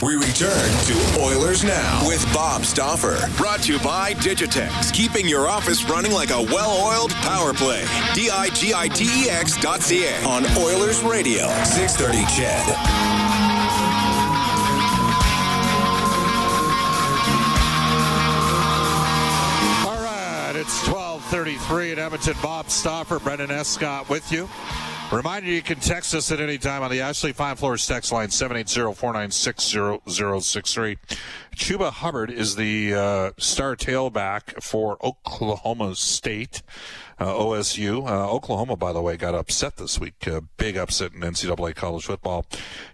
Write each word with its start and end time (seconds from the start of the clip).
We 0.00 0.14
return 0.14 0.70
to 0.84 1.20
Oilers 1.20 1.64
Now 1.64 2.06
with 2.06 2.24
Bob 2.32 2.64
Stauffer. 2.64 3.28
Brought 3.36 3.62
to 3.62 3.72
you 3.72 3.80
by 3.80 4.14
Digitex. 4.14 4.92
Keeping 4.92 5.26
your 5.26 5.48
office 5.48 5.82
running 5.90 6.12
like 6.12 6.30
a 6.30 6.40
well-oiled 6.40 7.10
power 7.14 7.52
play. 7.52 7.84
D-I-G-I-T-E-X 8.14 9.56
dot 9.56 9.82
C-A 9.82 10.24
on 10.24 10.46
Oilers 10.56 11.02
Radio. 11.02 11.48
630 11.64 12.18
CHED. 12.26 12.68
All 19.84 19.98
right, 20.00 20.52
it's 20.54 20.86
1233 20.86 21.92
at 21.92 21.98
Edmonton. 21.98 22.36
Bob 22.40 22.70
Stauffer, 22.70 23.18
Brendan 23.18 23.50
Escott 23.50 24.08
with 24.08 24.30
you. 24.30 24.48
Reminder 25.10 25.48
you 25.48 25.62
can 25.62 25.80
text 25.80 26.14
us 26.14 26.30
at 26.30 26.38
any 26.38 26.58
time 26.58 26.82
on 26.82 26.90
the 26.90 27.00
Ashley 27.00 27.32
Fine 27.32 27.56
Floors 27.56 27.86
text 27.86 28.12
line 28.12 28.28
780-496-0063. 28.28 30.98
Chuba 31.56 31.90
Hubbard 31.90 32.30
is 32.30 32.56
the 32.56 32.92
uh, 32.92 33.30
star 33.38 33.74
tailback 33.74 34.62
for 34.62 34.98
Oklahoma 35.02 35.96
State, 35.96 36.60
uh, 37.18 37.24
OSU. 37.24 38.06
Uh, 38.06 38.30
Oklahoma, 38.30 38.76
by 38.76 38.92
the 38.92 39.00
way, 39.00 39.16
got 39.16 39.34
upset 39.34 39.78
this 39.78 39.98
week. 39.98 40.28
Uh, 40.28 40.42
big 40.58 40.76
upset 40.76 41.14
in 41.14 41.20
NCAA 41.20 41.74
college 41.74 42.04
football. 42.04 42.44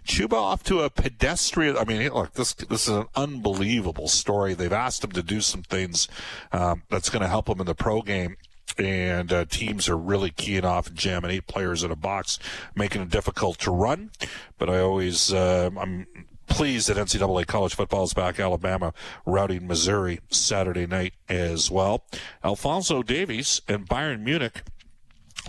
Chuba 0.07 0.35
off 0.35 0.63
to 0.63 0.83
a 0.83 0.89
pedestrian. 0.89 1.77
I 1.77 1.83
mean, 1.83 2.09
look, 2.13 2.35
this 2.35 2.53
this 2.53 2.87
is 2.87 2.95
an 2.95 3.07
unbelievable 3.17 4.07
story. 4.07 4.53
They've 4.53 4.71
asked 4.71 5.03
him 5.03 5.11
to 5.11 5.21
do 5.21 5.41
some 5.41 5.63
things 5.63 6.07
um, 6.53 6.83
that's 6.89 7.09
going 7.09 7.23
to 7.23 7.27
help 7.27 7.49
him 7.49 7.59
in 7.59 7.65
the 7.65 7.75
pro 7.75 8.01
game 8.01 8.37
and 8.77 9.31
uh, 9.31 9.45
teams 9.45 9.87
are 9.89 9.97
really 9.97 10.31
keying 10.31 10.65
off 10.65 10.93
jamming 10.93 11.31
eight 11.31 11.47
players 11.47 11.83
in 11.83 11.91
a 11.91 11.95
box, 11.95 12.39
making 12.75 13.01
it 13.01 13.09
difficult 13.09 13.57
to 13.59 13.71
run. 13.71 14.11
But 14.57 14.69
I 14.69 14.79
always, 14.79 15.33
uh, 15.33 15.69
I'm 15.77 16.07
pleased 16.47 16.89
that 16.89 16.97
NCAA 16.97 17.47
college 17.47 17.75
football 17.75 18.03
is 18.03 18.13
back. 18.13 18.39
Alabama 18.39 18.93
routing 19.25 19.67
Missouri 19.67 20.19
Saturday 20.29 20.85
night 20.85 21.13
as 21.27 21.71
well. 21.71 22.05
Alfonso 22.43 23.03
Davies 23.03 23.61
and 23.67 23.87
Bayern 23.87 24.21
Munich 24.21 24.63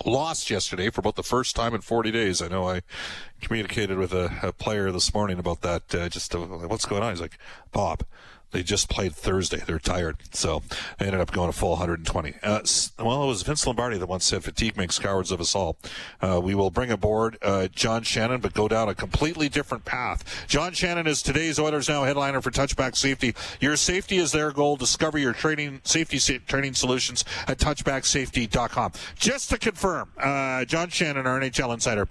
lost 0.05 0.51
yesterday 0.51 0.91
for 0.91 1.01
about 1.01 1.17
the 1.17 1.23
first 1.23 1.57
time 1.57 1.75
in 1.75 1.81
40 1.81 2.11
days. 2.11 2.43
I 2.43 2.49
know 2.49 2.69
I 2.69 2.83
communicated 3.41 3.99
with 3.99 4.13
a, 4.13 4.39
a 4.43 4.53
player 4.53 4.91
this 4.91 5.15
morning 5.15 5.39
about 5.39 5.63
that. 5.63 5.95
Uh, 5.95 6.09
just 6.09 6.35
uh, 6.35 6.39
what's 6.39 6.87
going 6.87 7.03
on? 7.03 7.13
He's 7.13 7.21
like, 7.21 7.39
Bob, 7.73 8.03
they 8.57 8.63
just 8.63 8.89
played 8.89 9.15
Thursday. 9.15 9.59
They're 9.59 9.79
tired. 9.79 10.17
So 10.33 10.63
they 10.97 11.05
ended 11.05 11.21
up 11.21 11.31
going 11.31 11.51
a 11.51 11.53
full 11.53 11.73
120. 11.73 12.37
Uh, 12.43 12.61
well, 12.99 13.25
it 13.25 13.27
was 13.27 13.43
Vince 13.43 13.67
Lombardi 13.67 13.99
that 13.99 14.07
once 14.07 14.25
said, 14.25 14.45
fatigue 14.45 14.79
makes 14.79 14.99
cowards 14.99 15.31
of 15.31 15.43
us 15.43 15.55
all. 15.55 15.77
Uh, 16.23 16.41
we 16.43 16.55
will 16.55 16.71
bring 16.71 16.91
aboard 16.91 17.37
uh, 17.43 17.69
John 17.69 18.03
Shannon, 18.03 18.41
but 18.41 18.55
go 18.55 18.67
down 18.67 18.89
a 18.89 18.95
completely 18.95 19.51
different 19.51 19.85
path. 19.85 20.47
John 20.49 20.73
Shannon 20.73 21.07
is 21.07 21.21
today's 21.21 21.59
Oilers 21.59 21.87
Now 21.91 22.05
headliner 22.05 22.41
for 22.41 22.51
Touchback 22.51 22.97
Safety. 22.97 23.35
Your 23.61 23.77
safety 23.77 24.17
is 24.17 24.33
their 24.33 24.53
goal. 24.53 24.77
Discover 24.77 25.19
your 25.19 25.35
training 25.35 25.83
safety 25.85 26.19
training 26.47 26.73
solutions 26.73 27.27
at 27.47 27.59
touchbacksafety.com. 27.59 28.93
Just 29.17 29.51
to 29.51 29.59
confirm, 29.59 30.11
uh, 30.17 30.65
John 30.65 30.89
Shannon, 30.89 31.27
our 31.27 31.39
NHL 31.39 31.75
insider, 31.75 32.09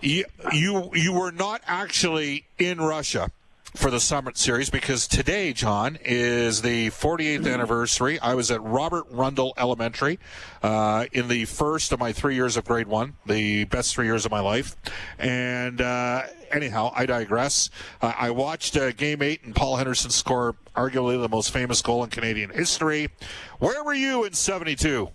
you, 0.00 0.24
you, 0.52 0.90
you 0.94 1.12
were 1.12 1.30
not 1.30 1.62
actually 1.68 2.46
in 2.58 2.78
Russia 2.78 3.30
for 3.74 3.90
the 3.90 4.00
Summit 4.00 4.36
Series 4.36 4.70
because 4.70 5.06
today, 5.06 5.52
John, 5.52 5.98
is 6.04 6.62
the 6.62 6.88
48th 6.90 7.52
anniversary. 7.52 8.18
I 8.20 8.34
was 8.34 8.50
at 8.50 8.62
Robert 8.62 9.06
Rundle 9.10 9.52
Elementary 9.56 10.18
uh, 10.62 11.06
in 11.12 11.28
the 11.28 11.44
first 11.44 11.92
of 11.92 12.00
my 12.00 12.12
three 12.12 12.34
years 12.34 12.56
of 12.56 12.64
grade 12.64 12.86
one, 12.86 13.14
the 13.26 13.64
best 13.64 13.94
three 13.94 14.06
years 14.06 14.24
of 14.24 14.30
my 14.30 14.40
life. 14.40 14.76
And 15.18 15.80
uh, 15.80 16.22
anyhow, 16.50 16.92
I 16.94 17.06
digress. 17.06 17.70
Uh, 18.00 18.12
I 18.18 18.30
watched 18.30 18.76
uh, 18.76 18.92
Game 18.92 19.22
8 19.22 19.44
and 19.44 19.54
Paul 19.54 19.76
Henderson 19.76 20.10
score 20.10 20.56
arguably 20.74 21.20
the 21.20 21.28
most 21.28 21.50
famous 21.50 21.82
goal 21.82 22.02
in 22.04 22.10
Canadian 22.10 22.50
history. 22.50 23.08
Where 23.58 23.84
were 23.84 23.94
you 23.94 24.24
in 24.24 24.32
72? 24.32 25.10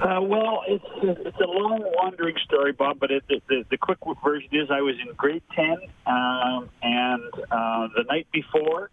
Uh, 0.00 0.20
well, 0.22 0.62
it's 0.68 0.84
it's 1.02 1.40
a 1.40 1.46
long 1.46 1.82
wandering 1.96 2.36
story, 2.44 2.72
Bob. 2.72 2.98
But 3.00 3.10
it, 3.10 3.24
the, 3.28 3.64
the 3.68 3.76
quick 3.76 3.98
version 4.24 4.48
is 4.52 4.70
I 4.70 4.80
was 4.80 4.94
in 5.00 5.12
grade 5.14 5.42
ten, 5.54 5.76
um, 6.06 6.68
and 6.82 7.22
uh, 7.50 7.88
the 7.96 8.04
night 8.08 8.28
before, 8.32 8.90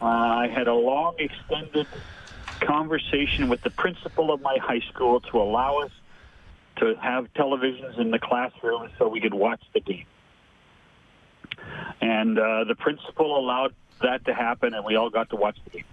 uh, 0.00 0.04
I 0.04 0.48
had 0.48 0.68
a 0.68 0.74
long, 0.74 1.16
extended 1.18 1.86
conversation 2.60 3.48
with 3.48 3.60
the 3.62 3.70
principal 3.70 4.32
of 4.32 4.40
my 4.40 4.56
high 4.62 4.80
school 4.92 5.20
to 5.20 5.38
allow 5.38 5.80
us 5.80 5.90
to 6.76 6.94
have 7.02 7.26
televisions 7.34 8.00
in 8.00 8.10
the 8.10 8.18
classroom 8.18 8.88
so 8.98 9.08
we 9.08 9.20
could 9.20 9.34
watch 9.34 9.60
the 9.74 9.80
game. 9.80 10.06
And 12.00 12.38
uh, 12.38 12.64
the 12.64 12.74
principal 12.74 13.38
allowed 13.38 13.74
that 14.00 14.24
to 14.24 14.34
happen, 14.34 14.72
and 14.72 14.84
we 14.84 14.96
all 14.96 15.10
got 15.10 15.28
to 15.30 15.36
watch 15.36 15.58
the 15.64 15.70
game. 15.70 15.84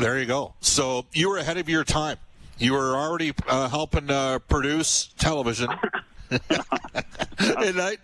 There 0.00 0.18
you 0.18 0.24
go. 0.24 0.54
So 0.60 1.04
you 1.12 1.28
were 1.28 1.36
ahead 1.36 1.58
of 1.58 1.68
your 1.68 1.84
time. 1.84 2.16
You 2.58 2.72
were 2.72 2.96
already 2.96 3.32
uh, 3.46 3.68
helping 3.68 4.10
uh, 4.10 4.38
produce 4.38 5.12
television. 5.18 5.68
and 6.30 6.40
I 7.38 7.96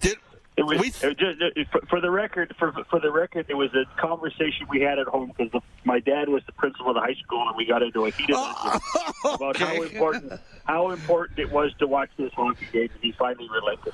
did. 0.00 0.16
It 0.58 0.64
was, 0.64 0.80
we, 0.80 0.86
it 0.86 1.02
was 1.02 1.16
just, 1.18 1.70
for, 1.70 1.80
for, 1.90 2.00
the 2.00 2.10
record. 2.10 2.54
For 2.58 2.72
for 2.88 2.98
the 2.98 3.12
record, 3.12 3.44
it 3.50 3.54
was 3.54 3.68
a 3.74 3.84
conversation 4.00 4.66
we 4.70 4.80
had 4.80 4.98
at 4.98 5.06
home 5.06 5.30
because 5.36 5.62
my 5.84 6.00
dad 6.00 6.30
was 6.30 6.42
the 6.46 6.52
principal 6.52 6.88
of 6.88 6.94
the 6.94 7.00
high 7.00 7.16
school, 7.22 7.46
and 7.46 7.56
we 7.58 7.66
got 7.66 7.82
into 7.82 8.06
a 8.06 8.10
heated 8.10 8.36
oh, 8.38 8.80
about 9.34 9.58
how 9.58 9.82
important 9.82 10.40
how 10.64 10.90
important 10.90 11.38
it 11.38 11.50
was 11.50 11.70
to 11.80 11.86
watch 11.86 12.08
this 12.16 12.32
hockey 12.32 12.66
game. 12.72 12.88
And 12.94 13.02
he 13.02 13.12
finally 13.12 13.48
relented. 13.50 13.92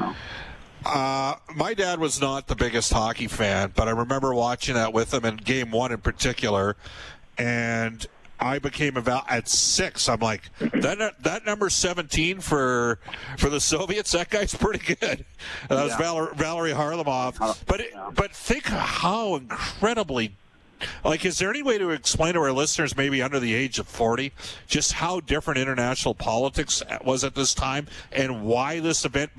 Oh. 0.00 0.14
Uh, 0.86 1.34
my 1.56 1.74
dad 1.74 1.98
was 1.98 2.20
not 2.20 2.46
the 2.46 2.54
biggest 2.54 2.92
hockey 2.92 3.26
fan, 3.26 3.72
but 3.74 3.88
I 3.88 3.90
remember 3.90 4.32
watching 4.32 4.76
that 4.76 4.92
with 4.92 5.12
him 5.12 5.24
in 5.24 5.36
game 5.36 5.72
one 5.72 5.90
in 5.90 5.98
particular. 5.98 6.76
And 7.38 8.06
I 8.38 8.58
became 8.58 8.96
about 8.96 9.30
at 9.30 9.48
six. 9.48 10.08
I'm 10.08 10.20
like 10.20 10.42
that. 10.60 11.14
That 11.20 11.44
number 11.44 11.70
seventeen 11.70 12.40
for 12.40 12.98
for 13.36 13.50
the 13.50 13.60
Soviets. 13.60 14.12
That 14.12 14.30
guy's 14.30 14.54
pretty 14.54 14.94
good. 14.94 15.24
That 15.68 15.82
was 15.82 15.92
yeah. 15.92 15.98
Valer, 15.98 16.34
Valery 16.34 16.72
Kharlamov. 16.72 17.64
But 17.66 17.80
it, 17.80 17.92
but 18.14 18.32
think 18.32 18.64
how 18.66 19.36
incredibly 19.36 20.36
like, 21.04 21.24
is 21.24 21.38
there 21.38 21.50
any 21.50 21.62
way 21.62 21.78
to 21.78 21.90
explain 21.90 22.34
to 22.34 22.40
our 22.40 22.52
listeners, 22.52 22.96
maybe 22.96 23.22
under 23.22 23.40
the 23.40 23.54
age 23.54 23.78
of 23.78 23.88
40, 23.88 24.32
just 24.66 24.92
how 24.92 25.20
different 25.20 25.58
international 25.58 26.14
politics 26.14 26.82
was 27.04 27.24
at 27.24 27.34
this 27.34 27.54
time 27.54 27.86
and 28.12 28.44
why 28.44 28.80
this 28.80 29.04
event? 29.04 29.30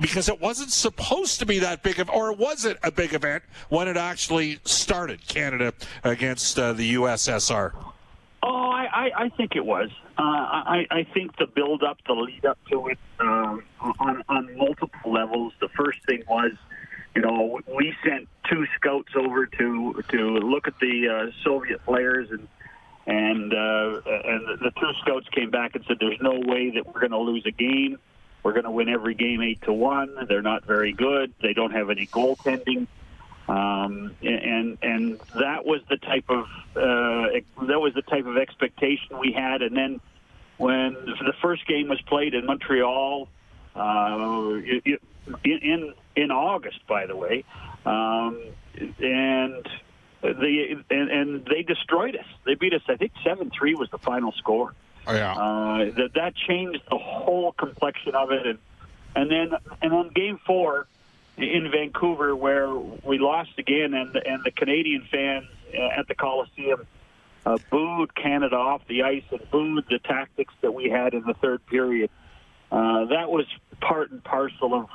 because 0.00 0.28
it 0.28 0.40
wasn't 0.40 0.70
supposed 0.70 1.40
to 1.40 1.46
be 1.46 1.58
that 1.58 1.82
big 1.82 1.98
of, 1.98 2.08
or 2.10 2.32
was 2.32 2.64
it 2.64 2.78
a 2.82 2.90
big 2.90 3.14
event 3.14 3.42
when 3.68 3.88
it 3.88 3.96
actually 3.96 4.60
started? 4.64 5.26
Canada 5.26 5.72
against 6.04 6.58
uh, 6.58 6.72
the 6.72 6.94
USSR. 6.94 7.72
Oh, 8.42 8.70
I, 8.70 8.86
I, 8.92 9.24
I 9.24 9.28
think 9.30 9.56
it 9.56 9.64
was. 9.64 9.90
Uh, 10.16 10.22
I, 10.22 10.86
I 10.90 11.06
think 11.14 11.36
the 11.36 11.46
build 11.46 11.82
up, 11.82 11.98
the 12.06 12.12
lead 12.12 12.44
up 12.44 12.58
to 12.70 12.88
it, 12.88 12.98
um, 13.20 13.62
on 13.98 14.22
on 14.28 14.56
multiple 14.56 15.12
levels. 15.12 15.52
The 15.60 15.68
first 15.70 15.98
thing 16.06 16.22
was, 16.28 16.52
you 17.14 17.22
know, 17.22 17.60
we 17.66 17.94
sent 18.04 18.28
two 18.48 18.66
scouts 18.76 19.12
over 19.16 19.46
to 19.46 20.02
to 20.08 20.16
look 20.38 20.68
at 20.68 20.78
the 20.80 21.08
uh, 21.08 21.44
Soviet 21.44 21.84
players 21.84 22.30
and. 22.30 22.48
And 23.10 23.54
uh, 23.54 24.02
and 24.04 24.58
the 24.60 24.70
two 24.78 24.92
scouts 25.00 25.26
came 25.30 25.48
back 25.48 25.74
and 25.74 25.82
said, 25.86 25.96
"There's 25.98 26.20
no 26.20 26.42
way 26.44 26.68
that 26.74 26.86
we're 26.86 27.00
going 27.00 27.12
to 27.12 27.18
lose 27.18 27.42
a 27.46 27.50
game 27.50 27.96
we're 28.42 28.52
going 28.52 28.64
to 28.64 28.70
win 28.70 28.88
every 28.88 29.14
game 29.14 29.42
eight 29.42 29.60
to 29.62 29.72
one. 29.72 30.26
They're 30.28 30.42
not 30.42 30.64
very 30.64 30.92
good. 30.92 31.34
They 31.42 31.52
don't 31.52 31.72
have 31.72 31.90
any 31.90 32.06
goaltending. 32.06 32.86
Um, 33.48 34.14
and 34.22 34.78
and 34.82 35.20
that 35.38 35.64
was 35.64 35.80
the 35.88 35.96
type 35.96 36.24
of 36.28 36.44
uh, 36.76 37.40
that 37.66 37.80
was 37.80 37.94
the 37.94 38.02
type 38.02 38.26
of 38.26 38.36
expectation 38.36 39.18
we 39.18 39.32
had. 39.32 39.62
And 39.62 39.76
then 39.76 40.00
when 40.58 40.94
the 40.94 41.32
first 41.42 41.66
game 41.66 41.88
was 41.88 42.00
played 42.02 42.34
in 42.34 42.46
Montreal, 42.46 43.28
uh, 43.74 44.52
in 45.44 45.94
in 46.18 46.30
August, 46.30 46.86
by 46.88 47.06
the 47.06 47.14
way, 47.14 47.44
um, 47.86 48.42
and 48.74 49.68
they 50.22 50.76
and, 50.90 51.10
and 51.10 51.46
they 51.46 51.62
destroyed 51.62 52.16
us. 52.16 52.26
They 52.44 52.54
beat 52.54 52.74
us. 52.74 52.82
I 52.88 52.96
think 52.96 53.12
seven 53.24 53.50
three 53.56 53.74
was 53.74 53.88
the 53.90 53.98
final 53.98 54.32
score. 54.32 54.74
Oh, 55.06 55.14
yeah. 55.14 55.32
Uh, 55.32 55.78
that 55.96 56.10
that 56.14 56.34
changed 56.36 56.82
the 56.90 56.98
whole 56.98 57.52
complexion 57.52 58.14
of 58.14 58.32
it, 58.32 58.46
and 58.46 58.58
and 59.14 59.30
then 59.30 59.58
and 59.80 59.92
then 59.92 60.08
game 60.14 60.40
four 60.44 60.86
in 61.36 61.70
Vancouver 61.70 62.34
where 62.34 62.74
we 62.74 63.18
lost 63.18 63.52
again, 63.58 63.94
and 63.94 64.14
and 64.16 64.42
the 64.44 64.50
Canadian 64.50 65.06
fans 65.10 65.46
at 65.96 66.08
the 66.08 66.14
Coliseum 66.14 66.86
uh, 67.46 67.58
booed 67.70 68.14
Canada 68.14 68.56
off 68.56 68.82
the 68.88 69.04
ice 69.04 69.22
and 69.30 69.48
booed 69.50 69.84
the 69.88 70.00
tactics 70.00 70.52
that 70.62 70.72
we 70.72 70.90
had 70.90 71.14
in 71.14 71.22
the 71.22 71.34
third 71.34 71.64
period. 71.66 72.10
Uh, 72.70 73.06
that 73.06 73.30
was 73.30 73.46
part 73.80 74.10
and 74.10 74.22
parcel 74.24 74.74
of 74.74 74.88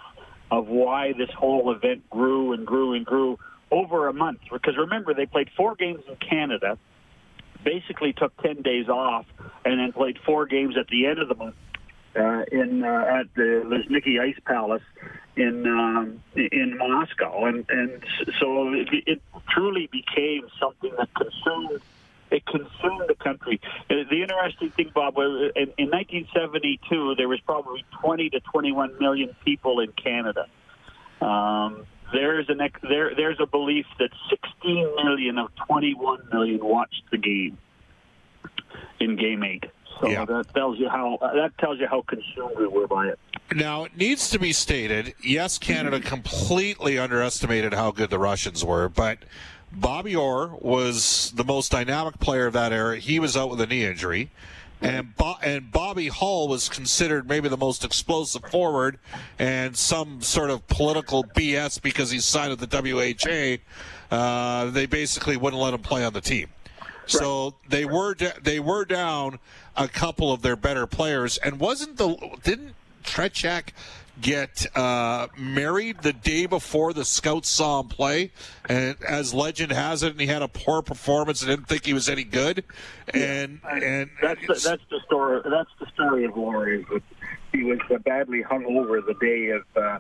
of 0.54 0.68
why 0.68 1.14
this 1.14 1.32
whole 1.32 1.72
event 1.72 2.08
grew 2.12 2.54
and 2.54 2.66
grew 2.66 2.94
and 2.94 3.06
grew 3.06 3.40
over 3.72 4.08
a 4.08 4.14
month. 4.14 4.40
Because 4.52 4.78
remember, 4.78 5.16
they 5.16 5.26
played 5.26 5.50
four 5.58 5.76
games 5.76 6.04
in 6.08 6.16
Canada, 6.18 6.78
basically 7.64 8.14
took 8.14 8.36
ten 8.38 8.62
days 8.62 8.88
off, 8.88 9.26
and 9.66 9.80
then 9.80 9.92
played 9.92 10.20
four 10.24 10.46
games 10.46 10.78
at 10.78 10.88
the 10.90 11.08
end 11.08 11.18
of 11.18 11.28
the 11.28 11.36
month 11.36 11.56
uh, 12.16 12.44
in 12.52 12.84
uh, 12.84 13.20
at 13.20 13.34
the 13.34 13.64
Luzhniki 13.66 14.20
Ice 14.22 14.40
Palace 14.46 14.84
in 15.36 15.66
um, 15.66 16.22
in 16.36 16.78
Moscow, 16.78 17.46
and 17.46 17.66
and 17.70 18.04
so 18.40 18.74
it, 18.74 18.90
it 19.08 19.22
truly 19.50 19.90
became 19.92 20.48
something 20.60 20.92
that 21.00 21.10
consumed 21.16 21.82
it 22.34 22.46
consumed 22.48 23.04
the 23.08 23.16
country. 23.16 23.62
The 23.88 24.22
interesting 24.22 24.72
thing, 24.72 24.92
Bob, 24.94 25.18
in, 25.18 25.52
in 25.78 25.90
1972 25.90 27.16
there 27.16 27.30
was 27.30 27.40
probably 27.42 27.86
20 28.02 28.32
to 28.32 28.40
21 28.40 28.98
million 29.00 29.36
people 29.46 29.80
in 29.80 29.92
Canada. 29.92 30.48
Um, 31.22 31.86
there's 32.12 32.50
an 32.50 32.60
there 32.82 33.16
there's 33.16 33.40
a 33.40 33.46
belief 33.46 33.86
that 34.00 34.10
16 34.30 34.96
million 34.96 35.38
of 35.38 35.50
21 35.68 36.28
million 36.32 36.64
watched 36.64 37.04
the 37.12 37.18
game 37.18 37.58
in 39.00 39.16
Game 39.16 39.44
Eight. 39.44 39.66
So 40.02 40.10
yeah. 40.10 40.26
that 40.26 40.54
tells 40.54 40.80
you 40.80 40.90
how 40.90 41.18
that 41.22 41.58
tells 41.60 41.80
you 41.80 41.88
how 41.88 42.02
consumed 42.02 42.58
we 42.58 42.68
were 42.68 42.88
by 42.88 43.08
it. 43.08 43.20
Now 43.56 43.86
it 43.86 43.96
needs 43.96 44.30
to 44.32 44.40
be 44.40 44.54
stated. 44.54 45.14
Yes, 45.24 45.58
Canada 45.58 46.00
mm-hmm. 46.00 46.08
completely 46.08 46.98
underestimated 46.98 47.74
how 47.74 47.92
good 47.92 48.10
the 48.10 48.20
Russians 48.20 48.66
were, 48.66 48.90
but 48.90 49.20
Bobby 49.76 50.16
Orr 50.16 50.52
was 50.60 51.32
the 51.36 51.44
most 51.44 51.72
dynamic 51.72 52.20
player 52.20 52.48
of 52.48 52.54
that 52.54 52.72
era. 52.72 52.98
He 52.98 53.20
was 53.20 53.36
out 53.36 53.50
with 53.50 53.62
a 53.62 53.68
knee 53.68 53.86
injury. 53.86 54.30
And, 54.82 55.16
Bo- 55.16 55.38
and 55.42 55.72
Bobby 55.72 56.10
Hull 56.10 56.50
was 56.50 56.68
considered 56.68 57.28
maybe 57.28 57.48
the 57.48 57.58
most 57.58 57.86
explosive 57.86 58.44
forward, 58.52 59.00
and 59.40 59.78
some 59.78 60.22
sort 60.22 60.50
of 60.50 60.68
political 60.68 61.24
BS 61.24 61.82
because 61.82 62.12
he 62.12 62.20
signed 62.20 62.50
with 62.50 62.70
the 62.70 63.62
WHA. 64.12 64.16
Uh, 64.16 64.70
they 64.72 64.86
basically 64.86 65.38
wouldn't 65.38 65.62
let 65.62 65.74
him 65.74 65.82
play 65.82 66.04
on 66.04 66.12
the 66.12 66.20
team. 66.20 66.50
So 67.06 67.56
they 67.68 67.86
were 67.86 68.16
they 68.42 68.60
were 68.60 68.86
down 68.86 69.40
a 69.76 69.88
couple 69.88 70.32
of 70.32 70.42
their 70.42 70.56
better 70.56 70.86
players, 70.86 71.38
and 71.38 71.60
wasn't 71.60 71.98
the 71.98 72.16
didn't 72.44 72.76
Tretiak 73.04 73.70
get 74.22 74.66
uh, 74.76 75.28
married 75.38 76.02
the 76.02 76.14
day 76.14 76.46
before 76.46 76.94
the 76.94 77.06
scouts 77.06 77.50
saw 77.50 77.82
him 77.82 77.88
play, 77.88 78.32
and 78.70 78.96
as 79.08 79.34
legend 79.34 79.72
has 79.72 80.04
it, 80.04 80.12
and 80.12 80.22
he 80.22 80.28
had 80.28 80.42
a 80.42 80.48
poor 80.48 80.82
performance 80.82 81.42
and 81.42 81.50
didn't 81.50 81.68
think 81.68 81.86
he 81.86 81.94
was 81.94 82.10
any 82.10 82.24
good. 82.24 82.64
And 83.14 83.60
yeah, 83.64 83.76
and 83.76 84.10
that's 84.22 84.42
the, 84.42 84.54
that's 84.54 84.84
the 84.90 85.00
story. 85.06 85.42
That's 85.44 85.70
the 85.80 85.88
story 85.94 86.26
of 86.26 86.38
Laurie. 86.38 86.86
He 87.52 87.64
was 87.64 87.80
uh, 87.90 87.98
badly 88.00 88.42
hung 88.42 88.66
over 88.66 89.02
the 89.02 89.16
day 89.16 89.50
of 89.50 89.64
uh, 89.76 90.00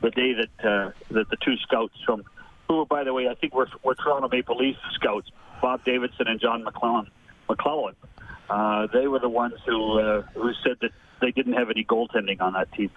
the 0.00 0.10
day 0.10 0.32
that 0.34 0.68
uh, 0.68 0.90
that 1.10 1.28
the 1.30 1.36
two 1.44 1.56
scouts 1.58 1.94
from 2.04 2.24
who, 2.68 2.86
by 2.86 3.04
the 3.04 3.12
way, 3.12 3.28
I 3.28 3.34
think 3.34 3.54
were 3.54 3.68
were 3.82 3.94
Toronto 3.94 4.28
Maple 4.28 4.56
Leaf 4.56 4.76
scouts, 4.94 5.30
Bob 5.60 5.84
Davidson 5.84 6.28
and 6.28 6.40
John 6.40 6.64
McLellan. 6.64 7.08
McLellan. 7.48 7.94
Uh, 8.48 8.86
they 8.92 9.06
were 9.06 9.18
the 9.18 9.28
ones 9.28 9.54
who 9.66 9.98
uh, 9.98 10.22
who 10.34 10.52
said 10.64 10.76
that 10.80 10.90
they 11.20 11.30
didn't 11.30 11.52
have 11.52 11.70
any 11.70 11.84
goaltending 11.84 12.40
on 12.40 12.54
that 12.54 12.72
team. 12.72 12.90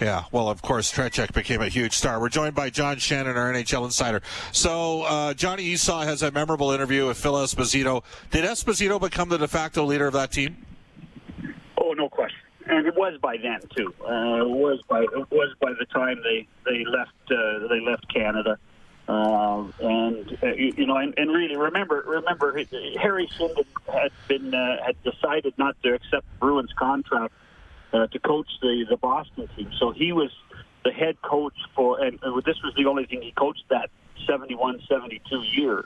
Yeah, 0.00 0.24
well, 0.32 0.48
of 0.48 0.62
course, 0.62 0.90
Tretiak 0.90 1.34
became 1.34 1.60
a 1.60 1.68
huge 1.68 1.92
star. 1.92 2.20
We're 2.20 2.30
joined 2.30 2.54
by 2.54 2.70
John 2.70 2.96
Shannon, 2.96 3.36
our 3.36 3.52
NHL 3.52 3.84
insider. 3.84 4.22
So, 4.50 5.02
uh, 5.02 5.34
Johnny 5.34 5.64
Esau 5.64 6.00
has 6.00 6.22
a 6.22 6.30
memorable 6.30 6.70
interview 6.70 7.06
with 7.06 7.18
Phil 7.18 7.34
Esposito. 7.34 8.02
Did 8.30 8.46
Esposito 8.46 8.98
become 8.98 9.28
the 9.28 9.36
de 9.36 9.46
facto 9.46 9.84
leader 9.84 10.06
of 10.06 10.14
that 10.14 10.32
team? 10.32 10.56
Oh, 11.76 11.92
no 11.92 12.08
question. 12.08 12.38
And 12.66 12.86
it 12.86 12.94
was 12.94 13.18
by 13.20 13.36
then 13.36 13.60
too. 13.76 13.92
Uh, 14.00 14.44
it 14.44 14.48
was 14.48 14.80
by 14.88 15.02
it 15.02 15.30
was 15.30 15.54
by 15.60 15.72
the 15.78 15.86
time 15.86 16.22
they 16.22 16.46
they 16.64 16.84
left 16.84 17.10
uh, 17.30 17.66
they 17.68 17.80
left 17.80 18.06
Canada. 18.12 18.58
Uh, 19.08 19.64
and 19.80 20.38
uh, 20.40 20.46
you, 20.52 20.72
you, 20.76 20.86
know, 20.86 20.96
and, 20.96 21.12
and, 21.18 21.32
really 21.32 21.56
remember, 21.56 22.04
remember, 22.06 22.52
Harry 23.00 23.28
Sinden 23.36 23.64
had 23.92 24.12
been 24.28 24.54
uh, 24.54 24.76
had 24.84 24.94
decided 25.02 25.52
not 25.58 25.74
to 25.82 25.94
accept 25.94 26.24
Bruins 26.38 26.72
contract 26.78 27.34
uh, 27.92 28.06
to 28.08 28.18
coach 28.18 28.48
the 28.60 28.86
the 28.88 28.96
Boston 28.96 29.48
team. 29.56 29.70
So 29.78 29.92
he 29.92 30.12
was 30.12 30.30
the 30.84 30.92
head 30.92 31.20
coach 31.22 31.54
for, 31.74 32.02
and 32.02 32.18
this 32.44 32.56
was 32.62 32.74
the 32.76 32.86
only 32.86 33.04
thing 33.04 33.20
he 33.22 33.32
coached 33.32 33.64
that 33.68 33.90
71, 34.26 34.80
72 34.88 35.42
year. 35.42 35.84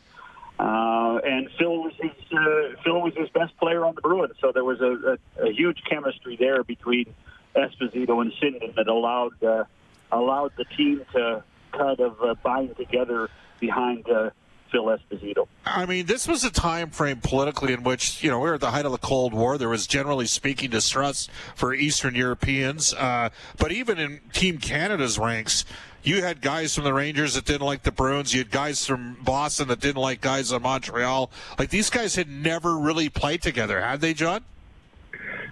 Uh, 0.58 1.18
and 1.24 1.48
Phil 1.58 1.82
was 1.82 1.92
his 2.00 2.12
uh, 2.32 2.80
Phil 2.84 3.00
was 3.00 3.12
his 3.16 3.28
best 3.30 3.56
player 3.58 3.84
on 3.84 3.96
the 3.96 4.00
Bruins, 4.00 4.36
so 4.40 4.52
there 4.52 4.64
was 4.64 4.80
a, 4.80 5.18
a, 5.42 5.48
a 5.48 5.52
huge 5.52 5.82
chemistry 5.90 6.36
there 6.36 6.62
between 6.62 7.12
Esposito 7.56 8.20
and 8.20 8.32
Sinden 8.34 8.72
that 8.76 8.86
allowed 8.86 9.42
uh, 9.42 9.64
allowed 10.12 10.52
the 10.56 10.64
team 10.76 11.04
to 11.12 11.42
kind 11.72 11.98
of 11.98 12.22
uh, 12.22 12.34
bind 12.44 12.76
together 12.76 13.28
behind 13.58 14.08
uh, 14.08 14.30
Phil 14.74 14.86
Esposito. 14.86 15.46
I 15.64 15.86
mean, 15.86 16.06
this 16.06 16.26
was 16.26 16.42
a 16.42 16.50
time 16.50 16.90
frame 16.90 17.20
politically 17.20 17.72
in 17.72 17.84
which, 17.84 18.24
you 18.24 18.30
know, 18.30 18.40
we 18.40 18.48
were 18.48 18.54
at 18.54 18.60
the 18.60 18.72
height 18.72 18.84
of 18.84 18.90
the 18.90 18.98
Cold 18.98 19.32
War. 19.32 19.56
There 19.56 19.68
was 19.68 19.86
generally 19.86 20.26
speaking 20.26 20.70
distrust 20.70 21.30
for 21.54 21.72
Eastern 21.72 22.16
Europeans. 22.16 22.92
Uh, 22.92 23.30
but 23.56 23.70
even 23.70 23.98
in 23.98 24.20
Team 24.32 24.58
Canada's 24.58 25.16
ranks, 25.16 25.64
you 26.02 26.24
had 26.24 26.40
guys 26.40 26.74
from 26.74 26.82
the 26.82 26.92
Rangers 26.92 27.34
that 27.34 27.44
didn't 27.44 27.66
like 27.66 27.84
the 27.84 27.92
Bruins. 27.92 28.34
You 28.34 28.40
had 28.40 28.50
guys 28.50 28.84
from 28.84 29.16
Boston 29.22 29.68
that 29.68 29.78
didn't 29.78 30.02
like 30.02 30.20
guys 30.20 30.50
in 30.50 30.60
Montreal. 30.60 31.30
Like 31.56 31.70
these 31.70 31.88
guys 31.88 32.16
had 32.16 32.28
never 32.28 32.76
really 32.76 33.08
played 33.08 33.42
together, 33.42 33.80
had 33.80 34.00
they, 34.00 34.12
John? 34.12 34.44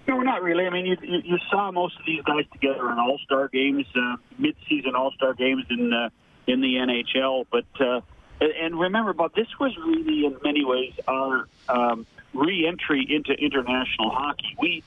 No, 0.09 0.19
not 0.19 0.43
really. 0.43 0.67
I 0.67 0.71
mean, 0.71 0.85
you, 0.85 0.97
you, 1.01 1.23
you 1.25 1.39
saw 1.49 1.71
most 1.71 1.97
of 2.01 2.05
these 2.05 2.23
guys 2.23 2.45
together 2.53 2.91
in 2.91 2.99
All 2.99 3.19
Star 3.25 3.47
games, 3.47 3.87
uh, 3.95 4.17
mid-season 4.37 4.97
All 4.97 5.13
Star 5.13 5.33
games 5.33 5.65
in 5.71 5.93
uh, 5.93 6.09
in 6.49 6.61
the 6.61 6.75
NHL. 6.75 7.47
But 7.51 7.65
uh, 7.81 8.01
and 8.43 8.79
remember, 8.79 9.13
Bob, 9.13 9.35
this 9.35 9.49
was 9.59 9.77
really 9.77 10.27
in 10.27 10.37
many 10.43 10.65
ways 10.65 10.93
our 11.07 11.49
um, 11.69 12.07
re-entry 12.35 13.07
into 13.09 13.33
international 13.33 14.11
hockey. 14.11 14.57
We 14.59 14.83